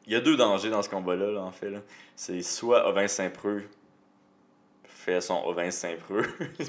Il 0.05 0.13
y 0.13 0.15
a 0.15 0.19
deux 0.19 0.35
dangers 0.35 0.69
dans 0.69 0.81
ce 0.81 0.89
combat-là, 0.89 1.31
là, 1.31 1.41
en 1.41 1.51
fait. 1.51 1.69
là. 1.69 1.79
C'est 2.15 2.41
soit 2.41 2.87
Ovin 2.87 3.07
Saint-Preux 3.07 3.63
fait 4.85 5.19
son 5.21 5.43
Ovin 5.45 5.69
Saint-Preux. 5.71 6.23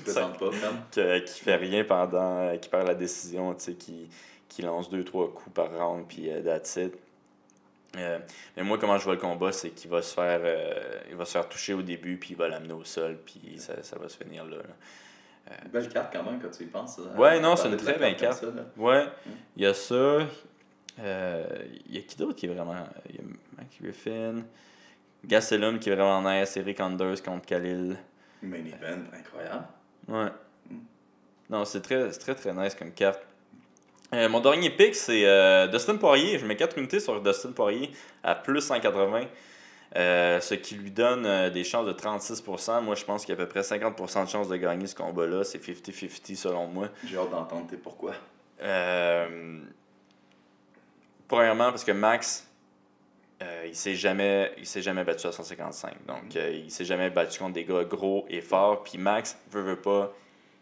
Que- 0.92 1.18
qui 1.20 1.40
fait 1.40 1.57
rien 1.57 1.85
pendant 1.85 2.38
euh, 2.40 2.57
qui 2.57 2.68
perd 2.68 2.87
la 2.88 2.94
décision, 2.94 3.55
tu 3.55 3.61
sais, 3.64 3.75
qui, 3.75 4.09
qui 4.49 4.62
lance 4.62 4.90
deux 4.90 5.05
trois 5.05 5.33
coups 5.33 5.55
par 5.55 5.70
round 5.77 6.07
puis 6.09 6.29
that's 6.44 6.77
it. 6.77 6.94
Euh, 7.97 8.18
mais 8.57 8.64
moi 8.64 8.77
comment 8.77 8.99
je 8.99 9.05
vois 9.05 9.14
le 9.14 9.20
combat, 9.20 9.53
c'est 9.53 9.70
qu'il 9.70 9.88
va 9.88 10.03
se 10.03 10.12
faire 10.12 10.40
euh, 10.42 10.99
il 11.11 11.14
va 11.14 11.25
se 11.25 11.31
faire 11.33 11.49
toucher 11.49 11.75
au 11.75 11.83
début 11.83 12.16
puis 12.18 12.31
il 12.31 12.37
va 12.37 12.49
l'amener 12.49 12.73
au 12.73 12.83
sol 12.83 13.18
puis 13.25 13.55
ça, 13.59 13.81
ça 13.85 13.97
va 14.01 14.09
se 14.09 14.16
finir 14.16 14.44
là. 14.47 14.57
là. 14.57 15.57
Une 15.64 15.70
belle 15.70 15.88
carte 15.88 16.12
quand 16.12 16.25
même 16.25 16.40
quand 16.40 16.51
tu 16.51 16.64
y 16.64 16.66
penses. 16.66 16.99
hein. 16.99 17.16
Ouais, 17.16 17.38
non, 17.38 17.55
c'est 17.55 17.68
une 17.68 17.77
très 17.77 17.99
belle 17.99 18.18
ça, 18.18 18.47
là. 18.47 18.62
Ouais, 18.77 19.05
il 19.57 19.62
y 19.62 19.66
a 19.66 19.75
ça. 19.75 20.18
Euh, 21.00 21.44
Il 21.87 21.94
y 21.96 21.98
a 21.98 22.02
qui 22.02 22.16
d'autre 22.16 22.37
qui 22.37 22.46
est 22.46 22.54
vraiment 22.54 22.76
il 23.11 23.16
y 23.16 23.18
a 23.18 23.22
Max 23.57 23.74
Griffin, 23.83 24.42
Gastelum 25.24 25.78
qui 25.78 25.90
est 25.90 25.94
vraiment 25.94 26.22
nice, 26.22 26.57
Eric 26.57 26.80
Anders 26.80 27.22
contre 27.22 27.46
Khalil. 27.46 27.96
Main 28.42 28.59
event, 28.66 29.02
incroyable. 29.12 29.64
Ouais. 30.09 30.30
Mm. 30.70 30.76
Non, 31.50 31.64
c'est 31.64 31.80
très, 31.80 32.11
très 32.11 32.35
très 32.35 32.52
nice 32.52 32.74
comme 32.74 32.92
carte. 32.92 33.20
Euh, 34.12 34.28
mon 34.28 34.40
dernier 34.40 34.70
pick, 34.70 34.94
c'est 34.94 35.24
euh, 35.26 35.66
Dustin 35.66 35.96
Poirier. 35.96 36.38
Je 36.38 36.46
mets 36.46 36.57
4 36.57 36.78
unités 36.78 37.00
sur 37.00 37.20
Dustin 37.20 37.52
Poirier 37.52 37.90
à 38.22 38.35
plus 38.35 38.61
180. 38.61 39.22
euh, 39.96 40.40
ce 40.40 40.54
qui 40.54 40.74
lui 40.76 40.90
donne 40.90 41.24
euh, 41.26 41.50
des 41.50 41.64
chances 41.64 41.87
de 41.87 41.92
36%. 41.92 42.83
Moi, 42.83 42.94
je 42.94 43.04
pense 43.04 43.24
qu'il 43.24 43.35
y 43.35 43.38
a 43.38 43.42
à 43.42 43.46
peu 43.46 43.48
près 43.48 43.62
50% 43.62 44.24
de 44.24 44.28
chances 44.30 44.48
de 44.48 44.57
gagner 44.57 44.87
ce 44.87 44.94
combat-là. 44.94 45.42
C'est 45.44 45.59
50-50 45.62 46.37
selon 46.37 46.66
moi. 46.66 46.88
J'ai 47.04 47.16
hâte 47.16 47.30
d'entendre 47.30 47.66
tes 47.66 47.76
pourquoi. 47.76 48.12
Premièrement, 51.29 51.71
parce 51.71 51.85
que 51.85 51.93
Max, 51.93 52.49
euh, 53.43 53.65
il 53.67 53.75
s'est 53.75 53.95
jamais, 53.95 54.53
il 54.59 54.67
s'est 54.67 54.83
jamais 54.83 55.05
battu 55.05 55.27
à 55.27 55.33
155. 55.33 56.07
Donc, 56.07 56.37
euh, 56.37 56.63
il 56.65 56.71
s'est 56.71 56.85
jamais 56.85 57.11
battu 57.11 57.39
contre 57.39 57.55
des 57.55 57.65
gars 57.65 57.85
gros 57.85 58.27
et 58.29 58.41
forts. 58.41 58.85
Puis 58.85 58.99
Max, 58.99 59.37
veut, 59.51 59.63
veut 59.63 59.81
pas, 59.81 60.13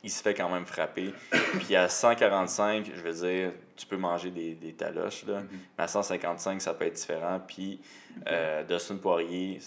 il 0.03 0.11
se 0.11 0.23
fait 0.23 0.35
quand 0.35 0.49
même 0.49 0.67
frapper. 0.67 1.13
Puis 1.61 1.77
à 1.77 1.89
145, 1.89 2.91
je 2.95 3.01
veux 3.01 3.27
dire, 3.27 3.53
tu 3.77 3.87
peux 3.87 3.97
manger 3.97 4.31
des, 4.31 4.55
des 4.55 4.73
taloches, 4.73 5.25
là. 5.27 5.41
Mhm. 5.41 5.49
Mais 5.79 5.85
à 5.85 5.89
155, 5.89 6.61
ça 6.61 6.75
peut 6.75 6.87
être 6.87 6.95
différent. 6.95 7.41
Puis 7.47 7.81
euh, 8.29 8.65
Dustin 8.65 8.97
Poirier, 8.97 9.61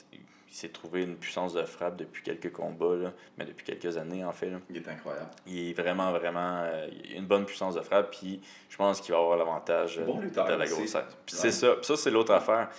il 0.55 0.57
s'est 0.57 0.69
trouvé 0.69 1.03
une 1.03 1.17
puissance 1.17 1.53
de 1.53 1.65
frappe 1.65 1.97
depuis 1.97 2.23
quelques 2.23 2.49
combats, 2.53 2.95
là, 2.95 3.11
mais 3.37 3.43
depuis 3.43 3.65
quelques 3.65 3.97
années, 3.97 4.23
en 4.23 4.31
fait. 4.31 4.49
là 4.49 4.59
Il 4.69 4.77
est 4.77 4.87
incroyable. 4.87 5.29
il 5.45 5.69
est 5.69 5.73
vraiment, 5.73 6.11
vraiment. 6.13 6.61
euh, 6.63 6.87
il 7.03 7.15
a 7.15 7.17
une 7.17 7.25
bonne 7.25 7.43
puissance 7.45 7.75
de 7.75 7.81
frappe, 7.81 8.09
puis 8.17 8.39
je 8.69 8.77
pense 8.77 9.01
qu'il 9.01 9.13
va 9.13 9.19
avoir 9.19 9.35
l'avantage 9.35 9.99
euh, 9.99 10.05
Bon 10.05 10.19
de 10.21 10.29
la 10.33 10.65
grossesse. 10.65 10.95
Puis 11.25 11.35
c'est 11.35 11.51
ça. 11.51 11.75
Ça, 11.81 11.97
c'est 11.97 12.09
l'autre 12.09 12.31
affaire. 12.33 12.69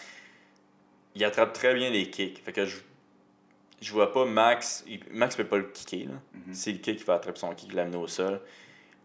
Il 1.15 1.23
attrape 1.23 1.53
très 1.53 1.75
bien 1.75 1.91
les 1.91 2.09
kicks. 2.09 2.43
Fait 2.43 2.53
que 2.55 2.65
je, 2.65 2.79
je 3.83 3.93
vois 3.93 4.11
pas 4.11 4.25
Max. 4.25 4.83
il- 4.87 5.01
Max 5.11 5.37
peut 5.37 5.45
pas 5.45 5.59
le 5.59 5.65
kicker. 5.65 6.07
Là. 6.07 6.15
Mhm. 6.47 6.55
Si 6.55 6.73
le 6.73 6.79
kick, 6.79 6.99
il 7.01 7.05
va 7.05 7.15
attraper 7.17 7.39
son 7.39 7.55
kick, 7.55 7.75
l'amener 7.75 7.99
au 7.99 8.07
sol. 8.07 8.41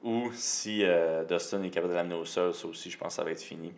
Ou 0.01 0.31
si 0.33 0.85
euh, 0.85 1.25
Dustin 1.25 1.61
est 1.63 1.69
capable 1.71 1.91
de 1.91 1.97
l'amener 1.97 2.15
au 2.15 2.23
sol, 2.25 2.53
ça 2.53 2.67
aussi, 2.67 2.89
je 2.89 2.97
pense 2.97 3.09
que 3.09 3.13
ça 3.15 3.23
va 3.25 3.31
être 3.31 3.41
fini 3.41 3.73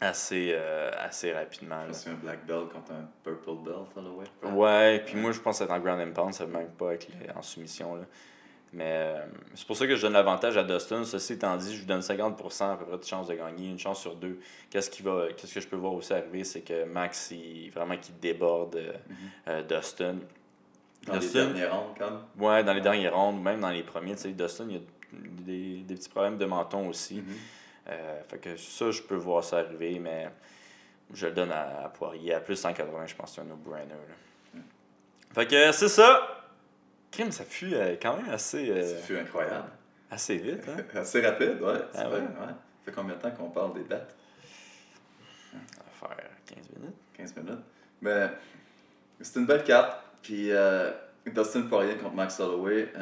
assez, 0.00 0.52
euh, 0.54 0.90
assez 0.98 1.32
rapidement. 1.32 1.84
là. 1.84 1.92
C'est 1.92 2.10
un 2.10 2.14
black 2.14 2.46
belt 2.46 2.68
contre 2.72 2.92
un 2.92 3.08
purple 3.24 3.50
belt, 3.64 3.88
Holloway. 3.96 4.26
Ouais, 4.52 5.02
puis 5.04 5.16
moi 5.16 5.32
je 5.32 5.40
pense 5.40 5.58
que 5.58 5.64
c'est 5.66 5.70
en 5.72 5.78
ground 5.80 6.00
and 6.00 6.12
pound, 6.12 6.34
ça 6.34 6.46
ne 6.46 6.52
manque 6.52 6.70
pas 6.76 6.88
avec 6.88 7.08
les- 7.08 7.30
en 7.30 7.42
soumission. 7.42 7.96
Là. 7.96 8.02
Mais 8.72 8.84
euh, 8.86 9.24
c'est 9.54 9.66
pour 9.66 9.76
ça 9.76 9.86
que 9.86 9.96
je 9.96 10.02
donne 10.02 10.12
l'avantage 10.12 10.56
à 10.58 10.62
Dustin. 10.62 11.02
Ceci 11.02 11.32
étant 11.32 11.56
dit, 11.56 11.72
je 11.74 11.78
lui 11.80 11.86
donne 11.86 12.02
50% 12.02 12.72
à 12.72 12.76
peu 12.76 12.84
près 12.84 12.98
de 12.98 13.02
chance 13.04 13.26
de 13.26 13.34
gagner, 13.34 13.68
une 13.70 13.78
chance 13.78 13.98
sur 14.00 14.14
deux. 14.14 14.38
Qu'est-ce 14.70 14.90
qui 14.90 15.02
va, 15.02 15.28
qu'est-ce 15.36 15.54
que 15.54 15.60
je 15.60 15.66
peux 15.68 15.76
voir 15.76 15.94
aussi 15.94 16.12
arriver, 16.12 16.44
c'est 16.44 16.60
que 16.60 16.84
Max, 16.84 17.30
il, 17.30 17.70
vraiment 17.70 17.96
qu'il 17.96 18.18
déborde 18.18 18.76
euh, 18.76 18.92
Mhm. 19.08 19.16
euh, 19.48 19.62
Dustin. 19.62 20.16
Dans 21.06 21.14
les 21.14 21.18
Dustin, 21.20 21.46
derniers 21.46 21.66
rounds, 21.66 21.98
comme. 21.98 22.20
ouais, 22.46 22.62
dans 22.62 22.74
les 22.74 22.80
dernières 22.82 23.14
rondes, 23.16 23.40
même 23.42 23.60
dans 23.60 23.70
les 23.70 23.82
premiers, 23.84 24.14
tu 24.16 24.22
sais, 24.22 24.32
Dustin, 24.32 24.66
il 24.68 24.74
y 24.74 24.76
a 24.76 24.80
des, 25.12 25.76
des 25.78 25.94
petits 25.94 26.10
problèmes 26.10 26.36
de 26.36 26.44
menton 26.44 26.88
aussi. 26.88 27.16
Mhm. 27.22 27.34
Euh, 27.90 28.20
fait 28.28 28.38
que 28.38 28.56
ça, 28.56 28.90
je 28.90 29.00
peux 29.02 29.14
voir 29.16 29.42
ça 29.44 29.58
arriver, 29.58 29.98
mais 29.98 30.28
je 31.14 31.26
le 31.26 31.32
donne 31.32 31.52
à, 31.52 31.84
à 31.84 31.88
Poirier. 31.88 32.34
À 32.34 32.40
plus 32.40 32.56
180, 32.56 33.06
je 33.06 33.14
pense 33.14 33.30
que 33.30 33.34
c'est 33.36 33.40
un 33.40 33.44
no-brainer. 33.44 33.88
là. 33.90 34.60
Fait 35.34 35.46
que 35.46 35.72
c'est 35.72 35.88
ça. 35.88 36.44
Crime, 37.10 37.30
ça 37.32 37.44
fut 37.44 37.74
euh, 37.74 37.96
quand 38.00 38.16
même 38.16 38.28
assez, 38.30 38.68
euh, 38.70 38.96
Ça 38.96 39.02
fut 39.02 39.18
incroyable. 39.18 39.68
assez 40.10 40.36
vite. 40.36 40.62
Hein? 40.68 40.82
Assez 41.00 41.20
rapide, 41.26 41.60
ouais. 41.62 41.78
Ah 41.94 42.04
vrai, 42.08 42.18
ouais? 42.20 42.26
ouais. 42.26 42.46
Ça 42.46 42.84
fait 42.84 42.92
combien 42.92 43.14
de 43.16 43.20
temps 43.20 43.30
qu'on 43.30 43.50
parle 43.50 43.74
des 43.74 43.84
bêtes 43.84 44.14
Ça 45.52 45.58
va 46.08 46.08
faire 46.14 46.26
15 46.46 46.56
minutes. 46.76 46.96
15 47.16 47.36
minutes. 47.36 47.58
Mais 48.02 48.28
c'est 49.20 49.38
une 49.40 49.46
belle 49.46 49.64
carte. 49.64 49.98
Puis 50.22 50.50
euh, 50.50 50.90
Dustin 51.26 51.62
Poirier 51.62 51.96
contre 51.96 52.14
Max 52.14 52.38
Holloway, 52.40 52.92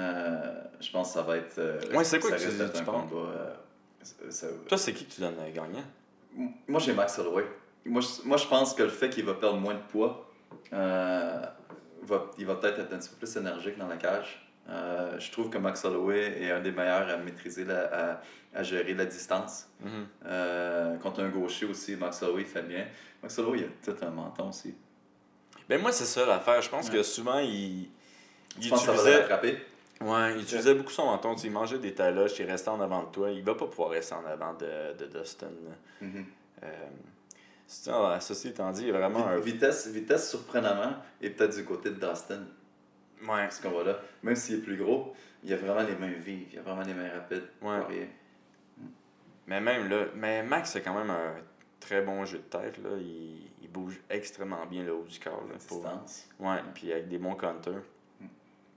je 0.81 0.91
pense 0.93 1.09
que 1.09 1.15
ça 1.15 1.23
va 1.23 1.37
être. 1.39 1.59
Ouais, 1.95 2.05
c'est 2.05 2.21
quoi 2.21 2.31
ça 2.31 2.37
que 2.37 2.41
tu- 2.43 2.47
risque 2.49 2.59
d'être 2.59 2.73
tu 2.75 2.81
un 2.81 2.85
penses? 2.85 3.11
combat. 3.11 3.57
Ça- 4.31 4.47
Toi, 4.69 4.79
c'est 4.79 4.93
qui 4.93 5.05
que 5.07 5.13
tu 5.13 5.21
donnes 5.21 5.37
gagnant? 5.55 5.85
Moi, 6.69 6.81
j'ai 6.81 6.93
Max 6.93 7.19
Holloway. 7.19 7.45
Moi 7.85 8.01
je, 8.03 8.27
moi, 8.29 8.37
je 8.37 8.47
pense 8.47 8.75
que 8.75 8.83
le 8.83 8.89
fait 8.89 9.09
qu'il 9.11 9.25
va 9.25 9.35
perdre 9.35 9.59
moins 9.59 9.75
de 9.75 9.81
poids, 9.91 10.29
euh, 10.73 11.43
va, 12.03 12.31
il 12.39 12.45
va 12.47 12.57
peut-être 12.57 12.81
être 12.81 12.93
un 12.93 12.99
petit 12.99 13.09
peu 13.11 13.17
plus 13.17 13.37
énergique 13.37 13.79
dans 13.79 13.87
la 13.87 13.97
cage. 13.97 14.43
Euh, 14.69 15.17
je 15.21 15.31
trouve 15.31 15.49
que 15.51 15.59
Max 15.59 15.85
Holloway 15.85 16.43
est 16.43 16.51
un 16.51 16.61
des 16.61 16.73
meilleurs 16.73 17.09
à 17.09 17.17
maîtriser, 17.19 17.65
la, 17.65 18.15
à, 18.15 18.21
à 18.55 18.63
gérer 18.65 18.95
la 18.95 19.05
distance. 19.05 19.69
Mhm. 19.81 19.91
Euh, 20.27 20.97
contre 20.97 21.21
un 21.23 21.29
gaucher 21.29 21.67
aussi, 21.67 21.95
Max 21.95 22.21
Holloway 22.23 22.45
fait 22.45 22.63
bien. 22.63 22.87
Max 23.23 23.39
Holloway, 23.39 23.59
il 23.61 23.65
a 23.67 23.95
tout 23.95 24.05
un 24.05 24.11
menton 24.11 24.49
aussi. 24.49 24.75
Ben, 25.69 25.81
moi, 25.81 25.93
c'est 25.93 26.05
ça 26.05 26.27
l'affaire. 26.27 26.61
Je 26.63 26.69
pense 26.69 26.89
Ouais. 26.89 26.95
que 26.97 27.03
souvent, 27.05 27.39
il, 27.39 27.83
il 27.85 27.89
Je 28.61 28.69
pense 28.69 28.81
que 28.81 28.87
ça 28.87 28.93
va 28.93 28.99
utilisait, 28.99 29.21
rattraper. 29.23 29.59
Ouais, 30.01 30.35
il 30.37 30.43
utilisait 30.43 30.75
beaucoup 30.75 30.91
son 30.91 31.07
menton. 31.07 31.35
Il 31.37 31.51
mangeait 31.51 31.79
des 31.79 31.95
taloches, 31.95 32.39
il 32.39 32.47
restait 32.47 32.69
en 32.71 32.81
avant 32.81 33.03
de 33.05 33.09
toi. 33.11 33.31
Il 33.31 33.43
va 33.45 33.55
pas 33.55 33.67
pouvoir 33.67 33.91
rester 33.91 34.15
en 34.15 34.25
avant 34.27 34.55
de, 34.55 34.95
de 34.99 35.07
Dustin. 35.19 35.47
là. 35.47 36.07
Euh, 36.63 36.69
c'est- 37.67 37.91
ah, 37.93 38.19
ceci 38.21 38.49
étant 38.49 38.71
dit, 38.71 38.83
il 38.83 38.89
y 38.89 38.91
a 38.91 38.99
vraiment 38.99 39.27
un. 39.27 39.39
Vitesse, 39.39 39.87
vitesse 39.89 40.31
surprenamment 40.31 40.95
et 41.21 41.31
peut-être 41.31 41.57
du 41.57 41.65
côté 41.65 41.91
de 41.91 41.95
Dustin. 41.97 42.43
Ouais. 43.27 43.51
Ce 43.51 43.61
combat-là. 43.63 43.99
Même 44.23 44.37
s'il 44.37 44.57
est 44.57 44.63
plus 44.63 44.77
gros, 44.77 45.15
il 45.43 45.53
a 45.53 45.57
vraiment 45.57 45.83
les 45.89 45.97
mains 45.97 46.13
vives, 46.19 46.49
il 46.53 46.59
a 46.59 46.63
vraiment 46.63 46.83
les 46.83 46.95
mains 46.95 47.09
rapides. 47.15 47.45
Ouais. 47.63 48.09
Mais 49.47 49.61
même 49.61 49.89
là, 49.89 50.07
mais 50.15 50.43
Max 50.43 50.75
a 50.77 50.81
quand 50.81 50.95
même 50.95 51.11
un 51.11 51.35
très 51.81 52.03
bon 52.03 52.25
jeu 52.25 52.39
de 52.39 52.43
tête. 52.45 52.79
Là. 52.79 52.91
Il, 52.99 53.49
il 53.63 53.69
bouge 53.71 54.01
extrêmement 54.11 54.67
bien 54.67 54.83
le 54.83 54.93
haut 54.95 55.05
du 55.05 55.19
corps. 55.21 55.45
Là, 55.49 55.55
pour- 55.69 55.79
Distance. 55.83 56.29
Ouais, 56.41 56.59
puis 56.75 56.93
avec 56.93 57.09
des 57.09 57.19
bons 57.19 57.35
counters. 57.37 57.83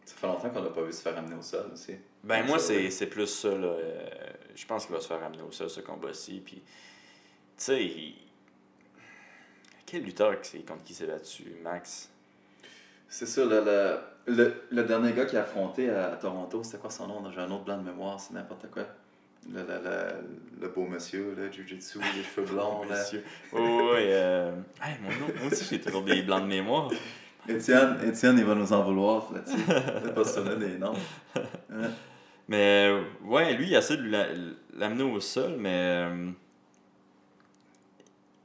Ça 0.10 0.16
fait 0.16 0.26
longtemps 0.28 0.50
qu'on 0.50 0.64
l'a 0.64 0.72
pas 0.72 0.82
vu 0.82 0.92
se 0.92 1.02
faire 1.04 1.16
amener 1.16 1.36
au 1.36 1.42
sol 1.44 1.70
aussi. 1.72 1.94
Ben, 2.24 2.42
Ouais, 2.42 2.48
moi, 2.48 2.58
c'est 2.58 2.90
c'est 2.90 3.06
plus 3.06 3.28
ça. 3.28 3.50
Là. 3.50 3.68
Euh, 3.68 4.10
je 4.56 4.66
pense 4.66 4.88
qu'il 4.88 4.96
va 4.96 5.02
se 5.02 5.08
faire 5.08 5.24
amener 5.24 5.44
au 5.44 5.52
sol, 5.52 5.70
ce 5.70 5.82
combat-ci. 5.82 6.42
Puis, 6.44 6.56
tu 6.56 6.64
sais, 7.58 7.84
il- 7.86 8.16
quel 9.86 10.02
lutteur 10.04 10.42
qui- 10.42 10.64
contre 10.64 10.84
qui 10.84 10.94
s'est 10.96 11.06
battu, 11.06 11.44
Max? 11.64 12.10
C'est 13.08 13.28
ça, 13.28 13.46
le, 13.46 13.64
le, 13.64 14.00
le, 14.34 14.64
le 14.72 14.84
dernier 14.84 15.14
gars 15.14 15.26
qui 15.26 15.38
a 15.38 15.42
affronté 15.42 15.90
à, 15.92 16.14
à 16.14 16.16
Toronto, 16.16 16.64
c'était 16.64 16.80
quoi 16.80 16.90
son 16.90 17.08
nom? 17.08 17.32
J'ai 17.32 17.42
un 17.42 17.52
autre 17.52 17.66
blanc 17.66 17.78
de 17.78 17.84
mémoire, 17.84 18.20
c'est 18.20 18.34
n'importe 18.34 18.70
quoi. 18.72 18.88
Le, 19.48 19.62
le, 19.62 19.68
le, 19.68 20.62
le 20.62 20.68
beau 20.70 20.86
monsieur, 20.88 21.34
le 21.38 21.52
Jiu-Jitsu, 21.52 22.00
les 22.16 22.24
cheveux 22.24 22.48
blonds. 22.48 22.84
là. 22.90 23.00
Monsieur. 23.00 23.24
Oui, 23.54 23.62
oui. 23.62 23.98
euh, 24.08 24.52
hey, 24.84 24.96
mon 25.02 25.10
nom, 25.12 25.34
moi 25.40 25.52
aussi, 25.52 25.66
j'ai 25.70 25.80
toujours 25.80 26.02
des 26.04 26.22
blancs 26.24 26.42
de 26.44 26.48
mémoire. 26.48 26.90
Étienne, 27.48 27.98
Étienne, 28.06 28.38
il 28.38 28.46
va 28.46 28.54
nous 28.56 28.72
en 28.74 28.84
vouloir 28.84 29.32
de 29.32 30.10
pas 30.12 30.24
se 30.24 30.40
donner 30.40 30.68
des 30.68 30.78
noms. 30.78 30.94
Ouais. 31.36 31.90
Mais, 32.48 32.90
euh, 32.90 33.04
ouais, 33.26 33.54
lui, 33.54 33.68
il 33.68 33.74
essaie 33.76 33.98
de 33.98 34.10
la- 34.10 34.28
l'amener 34.78 35.04
au 35.04 35.20
sol, 35.20 35.56
mais. 35.58 35.70
euh, 35.74 36.30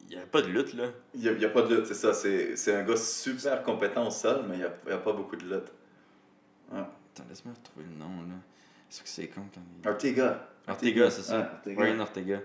il 0.03 0.09
n'y 0.11 0.17
avait 0.17 0.27
pas 0.27 0.43
de 0.43 0.49
lutte, 0.49 0.75
là. 0.75 0.85
Il 1.15 1.21
n'y 1.23 1.29
a, 1.29 1.33
y 1.33 1.45
a 1.45 1.49
pas 1.49 1.63
de 1.63 1.75
lutte, 1.75 1.87
c'est 1.87 1.95
ça. 1.95 2.13
C'est 2.13 2.57
c'est 2.57 2.75
un 2.77 2.83
gars 2.85 2.97
super 2.97 3.63
compétent 3.63 4.07
au 4.07 4.11
sol, 4.11 4.45
mais 4.49 4.57
il 4.57 4.59
n'y 4.59 4.65
a, 4.65 4.73
y 4.89 4.93
a 4.93 4.99
pas 4.99 5.13
beaucoup 5.13 5.37
de 5.37 5.43
lutte. 5.45 5.73
Ouais. 6.73 6.79
Attends, 6.81 7.25
laisse-moi 7.29 7.55
retrouver 7.57 7.87
le 7.91 7.97
nom, 7.99 8.11
là. 8.29 8.35
Est-ce 8.91 9.03
que 9.03 9.09
c'est 9.09 9.27
con 9.29 9.43
quand 9.53 9.61
il. 9.83 9.89
Ortega. 9.89 10.49
Ortega, 10.69 11.11
c'est 11.11 11.23
ça. 11.23 11.39
Ouais, 11.39 11.47
Ortega. 11.53 11.77
Brian 11.81 12.01
Ortega. 12.01 12.41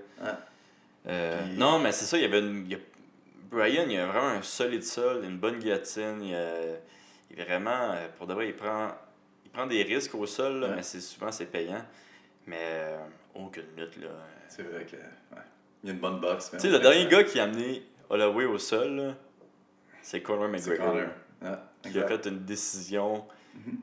Euh, 1.07 1.43
Puis- 1.45 1.57
Non, 1.57 1.79
mais 1.79 1.91
c'est 1.91 2.05
ça, 2.05 2.17
il 2.17 2.21
y 2.21 2.25
avait 2.25 2.39
une. 2.39 2.67
y 2.69 2.75
a- 2.75 2.79
Brian, 3.49 3.85
il 3.89 3.97
a 3.97 4.05
vraiment 4.05 4.27
un 4.27 4.41
solide 4.41 4.83
sol, 4.83 5.23
une 5.23 5.37
bonne 5.37 5.57
guillotine. 5.59 6.21
Il, 6.21 6.35
a- 6.35 6.77
il 7.31 7.39
est 7.39 7.43
vraiment. 7.43 7.91
euh, 7.93 8.07
Pour 8.17 8.27
de 8.27 8.33
vrai, 8.33 8.49
il 8.49 8.55
prend, 8.55 8.89
il 9.45 9.51
prend 9.51 9.65
des 9.67 9.83
risques 9.83 10.13
au 10.15 10.25
sol, 10.25 10.59
là, 10.59 10.67
Ouais. 10.69 10.75
mais 10.77 10.83
c'est 10.83 11.01
souvent 11.01 11.31
c'est 11.31 11.47
payant. 11.47 11.83
Mais 12.45 12.57
euh, 12.61 12.97
aucune 13.35 13.65
lutte, 13.77 13.97
là. 13.97 14.09
C'est 14.47 14.63
vrai 14.63 14.85
que. 14.85 14.95
Ouais. 14.95 15.41
Il 15.83 15.87
y 15.87 15.91
a 15.91 15.93
une 15.95 15.99
bonne 15.99 16.19
boxe. 16.19 16.51
Tu 16.51 16.59
sais, 16.59 16.69
le 16.69 16.79
dernier 16.79 17.07
gars 17.07 17.23
qui 17.23 17.39
a 17.39 17.43
amené 17.43 17.83
Holloway 18.09 18.45
au 18.45 18.57
sol, 18.57 19.15
c'est 20.01 20.21
Conor 20.21 20.49
McGregor. 20.49 20.95
Qui 21.83 21.97
a 21.99 22.07
fait 22.07 22.25
une 22.27 22.43
décision 22.43 23.25
Mhm. 23.55 23.77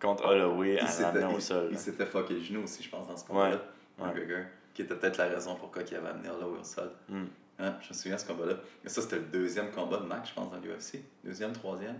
contre 0.00 0.24
Holloway 0.26 0.74
Il 0.80 0.82
en 0.82 1.02
l'amenant 1.12 1.32
au 1.32 1.36
il- 1.36 1.42
sol. 1.42 1.68
Il 1.70 1.78
s'était 1.78 2.06
fucké 2.06 2.34
les 2.34 2.42
genoux 2.42 2.64
aussi, 2.64 2.82
je 2.82 2.90
pense, 2.90 3.06
dans 3.06 3.16
ce 3.16 3.24
combat-là. 3.24 3.62
Ouais. 3.98 4.06
McGregor. 4.06 4.44
Qui 4.74 4.82
était 4.82 4.96
peut-être 4.96 5.18
la 5.18 5.26
raison 5.28 5.54
pourquoi 5.54 5.82
il 5.82 5.94
avait 5.94 6.08
amené 6.08 6.28
Holloway 6.30 6.58
au 6.60 6.64
sol. 6.64 6.90
Mm. 7.08 7.24
Ouais, 7.62 7.72
je 7.82 7.88
me 7.90 7.94
souviens 7.94 8.16
de 8.16 8.20
ce 8.20 8.26
combat-là. 8.26 8.54
Mais 8.82 8.90
ça, 8.90 9.00
c'était 9.02 9.16
le 9.16 9.22
deuxième 9.22 9.70
combat 9.70 9.98
de 9.98 10.04
Mac, 10.04 10.26
je 10.28 10.34
pense, 10.34 10.50
dans 10.50 10.58
l'UFC. 10.58 11.02
Deuxième, 11.24 11.52
troisième. 11.52 11.98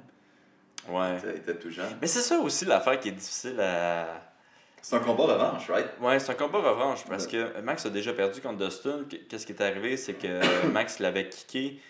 Ouais. 0.88 1.16
Il 1.25 1.31
était- 1.31 1.55
tout 1.57 1.70
jeune. 1.70 1.96
Mais 2.01 2.07
c'est 2.09 2.20
ça 2.20 2.38
aussi 2.40 2.64
l'affaire 2.64 2.98
qui 2.98 3.09
est 3.09 3.12
difficile 3.12 3.61
à. 3.61 4.20
C'est 4.85 4.96
un 4.96 5.01
combat 5.01 5.25
revanche, 5.35 5.70
right? 5.70 5.87
Ouais, 6.01 6.18
c'est 6.18 6.33
un 6.33 6.35
combat 6.35 6.59
revanche 6.59 7.05
parce 7.07 7.29
que 7.29 7.61
Max 7.61 7.87
a 7.87 7.90
déjà 7.90 8.12
perdu 8.12 8.40
contre 8.40 8.64
Dustin. 8.64 9.05
Qu- 9.09 9.20
Qu'est-ce 9.29 9.46
qui 9.46 9.53
est 9.53 9.62
arrivé, 9.62 9.96
c'est 9.96 10.14
que 10.14 10.66
Max 10.72 10.98
l'avait 10.98 11.29
kické. 11.29 11.81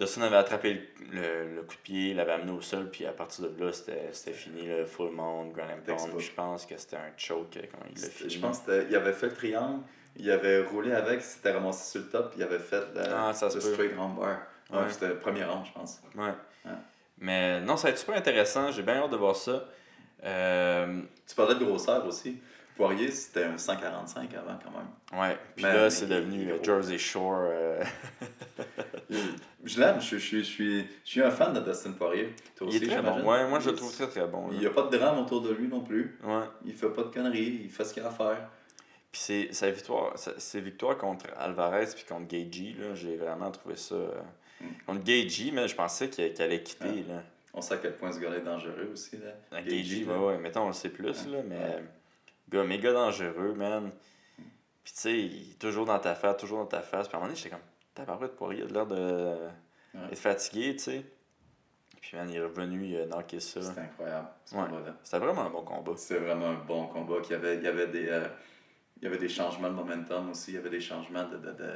Dustin 0.00 0.22
avait 0.22 0.36
attrapé 0.36 0.88
le, 1.12 1.20
le- 1.20 1.54
le 1.56 1.62
coup 1.62 1.76
de 1.76 1.80
pied, 1.82 2.14
l'avait 2.14 2.32
amené 2.32 2.50
au 2.50 2.60
sol, 2.60 2.90
puis 2.90 3.06
à 3.06 3.12
partir 3.12 3.48
de 3.48 3.64
là, 3.64 3.72
c'était 3.72 4.32
fini, 4.32 4.66
le 4.66 4.84
full 4.84 5.12
mount, 5.12 5.52
Grand 5.52 5.64
and 5.64 5.82
Pound. 5.86 6.18
Je 6.18 6.30
pense 6.32 6.66
que 6.66 6.76
c'était 6.76 6.96
un 6.96 7.12
choke 7.16 7.56
euh, 7.58 7.62
quand 7.70 7.78
il 7.94 8.02
l'a 8.02 8.08
fini. 8.08 8.30
Je 8.30 8.40
pense 8.40 8.60
qu'il 8.60 8.96
avait 8.96 9.12
fait 9.12 9.26
le 9.26 9.34
triangle, 9.34 9.82
il 10.16 10.30
avait 10.30 10.62
roulé 10.62 10.92
avec, 10.92 11.20
il 11.20 11.24
s'était 11.24 11.52
ramassé 11.52 11.90
sur 11.90 12.00
le 12.02 12.08
top, 12.08 12.32
il 12.36 12.42
avait 12.42 12.58
fait 12.58 12.80
le, 12.94 13.00
Ah, 13.14 13.32
ça 13.34 13.48
le 13.52 13.60
straight 13.60 13.92
arm 13.98 14.16
bar. 14.16 14.28
Ouais, 14.28 14.78
Ouais. 14.78 14.84
C'était 14.90 15.08
le 15.08 15.18
premier 15.18 15.44
round, 15.44 15.66
je 15.66 15.72
pense. 15.72 16.00
Ouais. 16.16 16.32
Mais 17.18 17.60
non, 17.60 17.76
ça 17.76 17.88
va 17.88 17.90
être 17.92 17.98
super 17.98 18.16
intéressant. 18.16 18.70
J'ai 18.72 18.82
bien 18.82 18.96
hâte 18.96 19.10
de 19.10 19.16
voir 19.16 19.36
ça. 19.36 19.64
Euh, 20.24 21.00
Tu 21.28 21.34
parlais 21.34 21.54
de 21.56 21.64
grosseur 21.64 22.04
aussi. 22.06 22.38
Poirier, 22.74 23.10
c'était 23.10 23.44
un 23.44 23.58
145 23.58 24.32
avant 24.34 24.58
quand 24.64 24.70
même. 24.70 25.20
ouais. 25.20 25.36
Puis 25.54 25.64
Mais- 25.64 25.74
là, 25.74 25.90
c'est 25.90 26.06
devenu. 26.06 26.50
Jersey 26.62 26.96
Shore. 26.96 27.36
euh, 27.42 27.84
Je 29.64 29.78
l'aime, 29.80 30.00
je, 30.00 30.16
je, 30.16 30.24
suis- 30.24 30.38
je, 30.44 30.50
suis, 30.50 30.80
je 31.04 31.10
suis 31.10 31.22
un 31.22 31.30
fan 31.30 31.52
de 31.52 31.60
Dustin 31.60 31.92
Poirier. 31.92 32.34
Toi 32.56 32.68
il 32.70 32.82
est 32.82 32.86
très 32.86 33.02
bon. 33.02 33.22
Ouais, 33.24 33.46
moi, 33.46 33.60
je 33.60 33.70
le 33.70 33.76
trouve 33.76 33.92
très 33.94 34.08
très 34.08 34.26
bon. 34.26 34.48
là. 34.48 34.54
Il 34.54 34.58
n'y 34.60 34.66
a 34.66 34.70
pas 34.70 34.82
de 34.82 34.96
drame 34.96 35.18
autour 35.18 35.42
de 35.42 35.52
lui 35.52 35.68
non 35.68 35.80
plus. 35.80 36.18
Ouais. 36.24 36.44
Il 36.64 36.72
fait 36.74 36.88
pas 36.88 37.02
de 37.02 37.08
conneries, 37.08 37.60
il 37.64 37.70
fait 37.70 37.84
ce 37.84 37.94
qu'il 37.94 38.02
a 38.02 38.06
à 38.08 38.10
faire. 38.10 38.48
Puis 39.12 39.20
c'est 39.20 39.52
sa 39.52 39.70
victoire, 39.70 40.18
sa- 40.18 40.38
ses 40.40 40.60
victoires 40.60 40.96
contre 40.96 41.26
Alvarez 41.38 41.86
puis 41.94 42.04
contre 42.04 42.26
Gagey, 42.28 42.74
là, 42.78 42.94
j'ai 42.94 43.16
vraiment 43.16 43.50
trouvé 43.50 43.76
ça. 43.76 43.94
euh, 43.94 44.20
Mm. 44.60 44.66
Contre 44.86 45.02
Gagey, 45.04 45.50
mais 45.52 45.66
je 45.68 45.74
pensais 45.74 46.08
qu'il 46.08 46.40
allait 46.40 46.62
quitter. 46.62 47.02
Là. 47.08 47.22
On 47.52 47.60
sait 47.60 47.74
à 47.74 47.76
quel 47.78 47.96
point 47.96 48.12
ce 48.12 48.20
gars-là 48.20 48.36
est 48.36 48.42
dangereux 48.42 48.90
aussi. 48.92 49.16
Là. 49.18 49.32
À 49.50 49.60
Gaethje, 49.60 49.74
Gagey, 49.76 50.04
là. 50.04 50.18
ouais, 50.18 50.24
ouais, 50.26 50.38
mettons, 50.38 50.62
on 50.62 50.66
le 50.68 50.72
sait 50.72 50.88
plus, 50.90 51.26
là, 51.26 51.38
mais. 51.44 51.82
Gars, 52.48 52.62
méga 52.64 52.92
dangereux, 52.92 53.54
man. 53.54 53.90
Puis 54.84 54.92
tu 54.94 55.00
sais, 55.00 55.18
il 55.18 55.50
est 55.52 55.58
toujours 55.58 55.84
dans 55.84 55.98
ta 55.98 56.14
face, 56.14 56.36
toujours 56.36 56.58
dans 56.60 56.66
ta 56.66 56.80
face. 56.80 57.08
Puis 57.08 57.14
à 57.14 57.18
un 57.18 57.20
moment 57.22 57.28
donné, 57.32 57.36
j'étais 57.36 57.50
comme, 57.50 57.64
tabarouette, 57.94 58.36
Poirier, 58.36 58.62
il 58.64 58.70
a 58.70 58.72
l'air 58.72 58.86
de. 58.86 59.36
Être 60.10 60.18
fatigué, 60.18 60.72
tu 60.76 60.82
sais. 60.84 61.04
Puis 62.00 62.16
man, 62.16 62.28
il 62.30 62.36
est 62.36 62.42
revenu, 62.42 62.86
il 62.86 62.96
a 63.00 63.06
knocké 63.06 63.40
ça. 63.40 63.62
C'était 63.62 63.80
incroyable, 63.80 64.28
Ouais. 64.52 64.62
C'était 65.02 65.18
vraiment 65.18 65.42
un 65.42 65.50
bon 65.50 65.62
combat. 65.62 65.92
C'était 65.96 66.20
vraiment 66.20 66.48
un 66.50 66.54
bon 66.54 66.86
combat. 66.86 67.20
qu'il 67.20 67.32
y 67.32 67.34
avait, 67.34 67.56
il, 67.56 67.62
y 67.62 67.66
avait 67.66 67.86
des, 67.88 68.08
euh, 68.08 68.26
il 69.02 69.06
y 69.06 69.08
avait 69.08 69.18
des 69.18 69.28
changements 69.28 69.68
de 69.68 69.74
momentum 69.74 70.30
aussi. 70.30 70.52
Il 70.52 70.54
y 70.54 70.58
avait 70.58 70.70
des 70.70 70.80
changements 70.80 71.24
de. 71.24 71.36
de, 71.36 71.52
de 71.52 71.70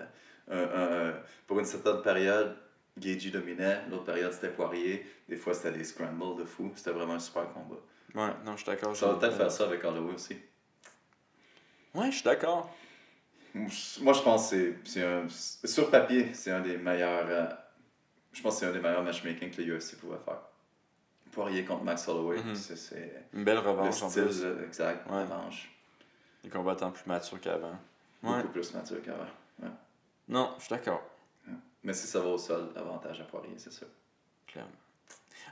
un- 0.49 1.09
un- 1.09 1.15
pour 1.49 1.59
une 1.59 1.65
certaine 1.65 2.01
période, 2.03 2.57
Gagey 2.97 3.31
dominait. 3.31 3.81
L'autre 3.91 4.05
période, 4.05 4.33
c'était 4.33 4.49
Poirier. 4.51 5.05
Des 5.29 5.37
fois, 5.37 5.53
c'était 5.53 5.73
des 5.77 5.83
scrambles 5.85 6.37
de 6.39 6.45
fou. 6.45 6.73
C'était 6.77 6.93
vraiment 6.93 7.15
un 7.15 7.19
super 7.19 7.53
combat. 7.53 7.75
Ouais, 8.15 8.33
non, 8.45 8.53
je 8.53 8.59
suis 8.59 8.67
d'accord. 8.67 8.95
Ça 8.97 9.09
va 9.09 9.15
peut-être 9.17 9.37
faire 9.37 9.51
ça 9.51 9.65
avec 9.65 9.83
Holloway 9.85 10.15
aussi. 10.15 10.37
Ouais, 11.95 12.07
je 12.11 12.17
suis 12.17 12.25
d'accord. 12.25 12.73
Moi, 13.55 14.13
je 14.13 14.21
pense 14.23 14.51
que 14.51 14.57
c'est- 14.57 14.77
c'est 14.85 15.03
un. 15.05 15.27
Sur 15.29 15.91
papier, 15.91 16.33
c'est 16.33 16.53
un 16.53 16.61
des 16.61 16.77
meilleurs. 16.77 17.27
euh, 17.29 17.47
je 18.33 18.41
pense 18.43 18.55
que 18.55 18.61
c'est 18.61 18.67
un 18.67 18.73
des 18.73 18.81
meilleurs 18.81 19.03
matchmaking 19.03 19.51
que 19.51 19.61
le 19.63 19.75
UFC 19.77 19.97
pouvait 19.99 20.19
faire. 20.25 20.41
Poirier 21.33 21.65
contre 21.65 21.83
Max 21.83 22.07
Holloway, 22.07 22.39
Mhm. 22.39 22.55
c'est- 22.55 22.77
c'est 22.77 23.25
Une 23.33 23.45
belle 23.45 23.55
le 23.57 23.61
revanche 23.61 24.01
en 24.03 24.11
plus. 24.11 24.45
exact, 24.65 25.11
Ouais. 25.11 25.23
revanche. 25.23 25.71
Des 26.43 26.51
combattants 26.51 26.91
plus 26.91 27.07
matures 27.07 27.41
qu'avant. 27.41 27.79
Ouais. 28.23 28.37
Beaucoup 28.37 28.49
plus 28.49 28.75
mature 28.75 29.03
qu'avant. 29.03 29.27
Ouais. 29.63 29.69
Non, 30.29 30.53
je 30.59 30.65
suis 30.65 30.71
d'accord. 30.71 31.03
Mais 31.83 31.93
si 31.93 32.07
ça 32.07 32.19
va 32.21 32.31
au 32.31 32.39
sol, 32.39 32.71
avantage 32.75 33.21
à 33.21 33.25
Poirier, 33.25 33.55
c'est 33.59 33.73
sûr. 33.73 33.87
Clairement. 34.49 34.71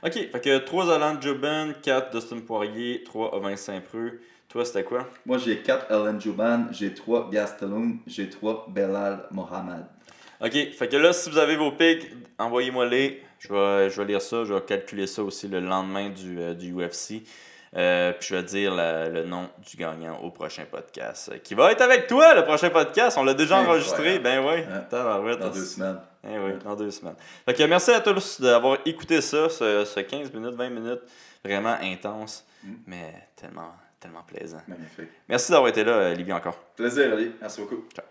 Ok, 0.03 0.13
fait 0.13 0.41
que 0.41 0.57
3 0.57 0.93
Alan 0.93 1.19
Joban, 1.21 1.71
4 1.81 2.11
Dustin 2.11 2.41
Poirier, 2.41 3.03
3 3.05 3.33
Ovin 3.35 3.55
Saint-Preux. 3.55 4.19
Toi, 4.49 4.65
c'était 4.65 4.83
quoi? 4.83 5.07
Moi, 5.25 5.37
j'ai 5.37 5.61
4 5.61 5.91
Ellen 5.91 6.19
Jouban, 6.19 6.67
j'ai 6.71 6.93
3 6.93 7.29
Gastelum, 7.29 7.99
j'ai 8.05 8.29
3 8.29 8.67
Belal 8.69 9.27
Mohamed. 9.31 9.85
Ok, 10.41 10.51
fait 10.51 10.89
que 10.89 10.97
là, 10.97 11.13
si 11.13 11.29
vous 11.29 11.37
avez 11.37 11.55
vos 11.55 11.71
pics, 11.71 12.11
envoyez-moi 12.37 12.85
les. 12.85 13.23
Je 13.39 13.53
vais, 13.53 13.89
je 13.89 14.01
vais 14.01 14.07
lire 14.07 14.21
ça, 14.21 14.43
je 14.43 14.53
vais 14.53 14.61
calculer 14.61 15.07
ça 15.07 15.23
aussi 15.23 15.47
le 15.47 15.59
lendemain 15.59 16.09
du, 16.09 16.39
euh, 16.39 16.53
du 16.53 16.73
UFC. 16.73 17.23
Euh, 17.75 18.13
puis 18.13 18.29
je 18.29 18.35
vais 18.35 18.43
dire 18.43 18.73
la- 18.73 19.09
le 19.09 19.23
nom 19.25 19.49
du 19.69 19.75
gagnant 19.75 20.17
au 20.21 20.31
prochain 20.31 20.63
podcast. 20.69 21.29
euh, 21.33 21.37
qui 21.39 21.55
va 21.55 21.71
être 21.73 21.81
avec 21.81 22.07
toi, 22.07 22.33
le 22.33 22.43
prochain 22.45 22.69
podcast. 22.69 23.17
On 23.19 23.23
l'a 23.23 23.33
déjà 23.33 23.57
Incroyable. 23.57 23.83
enregistré. 23.85 24.19
Ben 24.19 24.39
oui. 24.39 24.45
Ouais. 24.61 24.65
Tabarouette. 24.89 25.39
Dans 25.39 25.49
deux 25.49 25.65
semaines. 25.65 25.99
Eh 26.27 26.39
oui, 26.39 26.51
dans 26.63 26.75
deux 26.75 26.89
semaines. 26.91 27.15
Fait 27.45 27.53
que 27.53 27.63
merci 27.63 27.91
à 27.91 27.99
tous 27.99 28.39
d'avoir 28.41 28.77
écouté 28.85 29.19
ça, 29.21 29.49
ce, 29.49 29.83
ce 29.85 29.99
15 29.99 30.31
minutes, 30.33 30.55
20 30.55 30.69
minutes, 30.69 31.01
vraiment 31.43 31.75
intense, 31.81 32.45
Mm. 32.63 32.73
mais 32.87 33.13
tellement, 33.35 33.75
tellement 33.99 34.23
plaisant. 34.23 34.61
Magnifique. 34.67 35.09
Merci 35.27 35.51
d'avoir 35.51 35.69
été 35.69 35.83
là, 35.83 36.13
Livy, 36.13 36.31
encore. 36.33 36.55
Plaisir, 36.75 37.11
Ali. 37.13 37.31
Merci 37.41 37.61
beaucoup. 37.61 37.83
Ciao. 37.93 38.05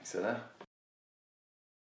Excellent. 0.00 0.36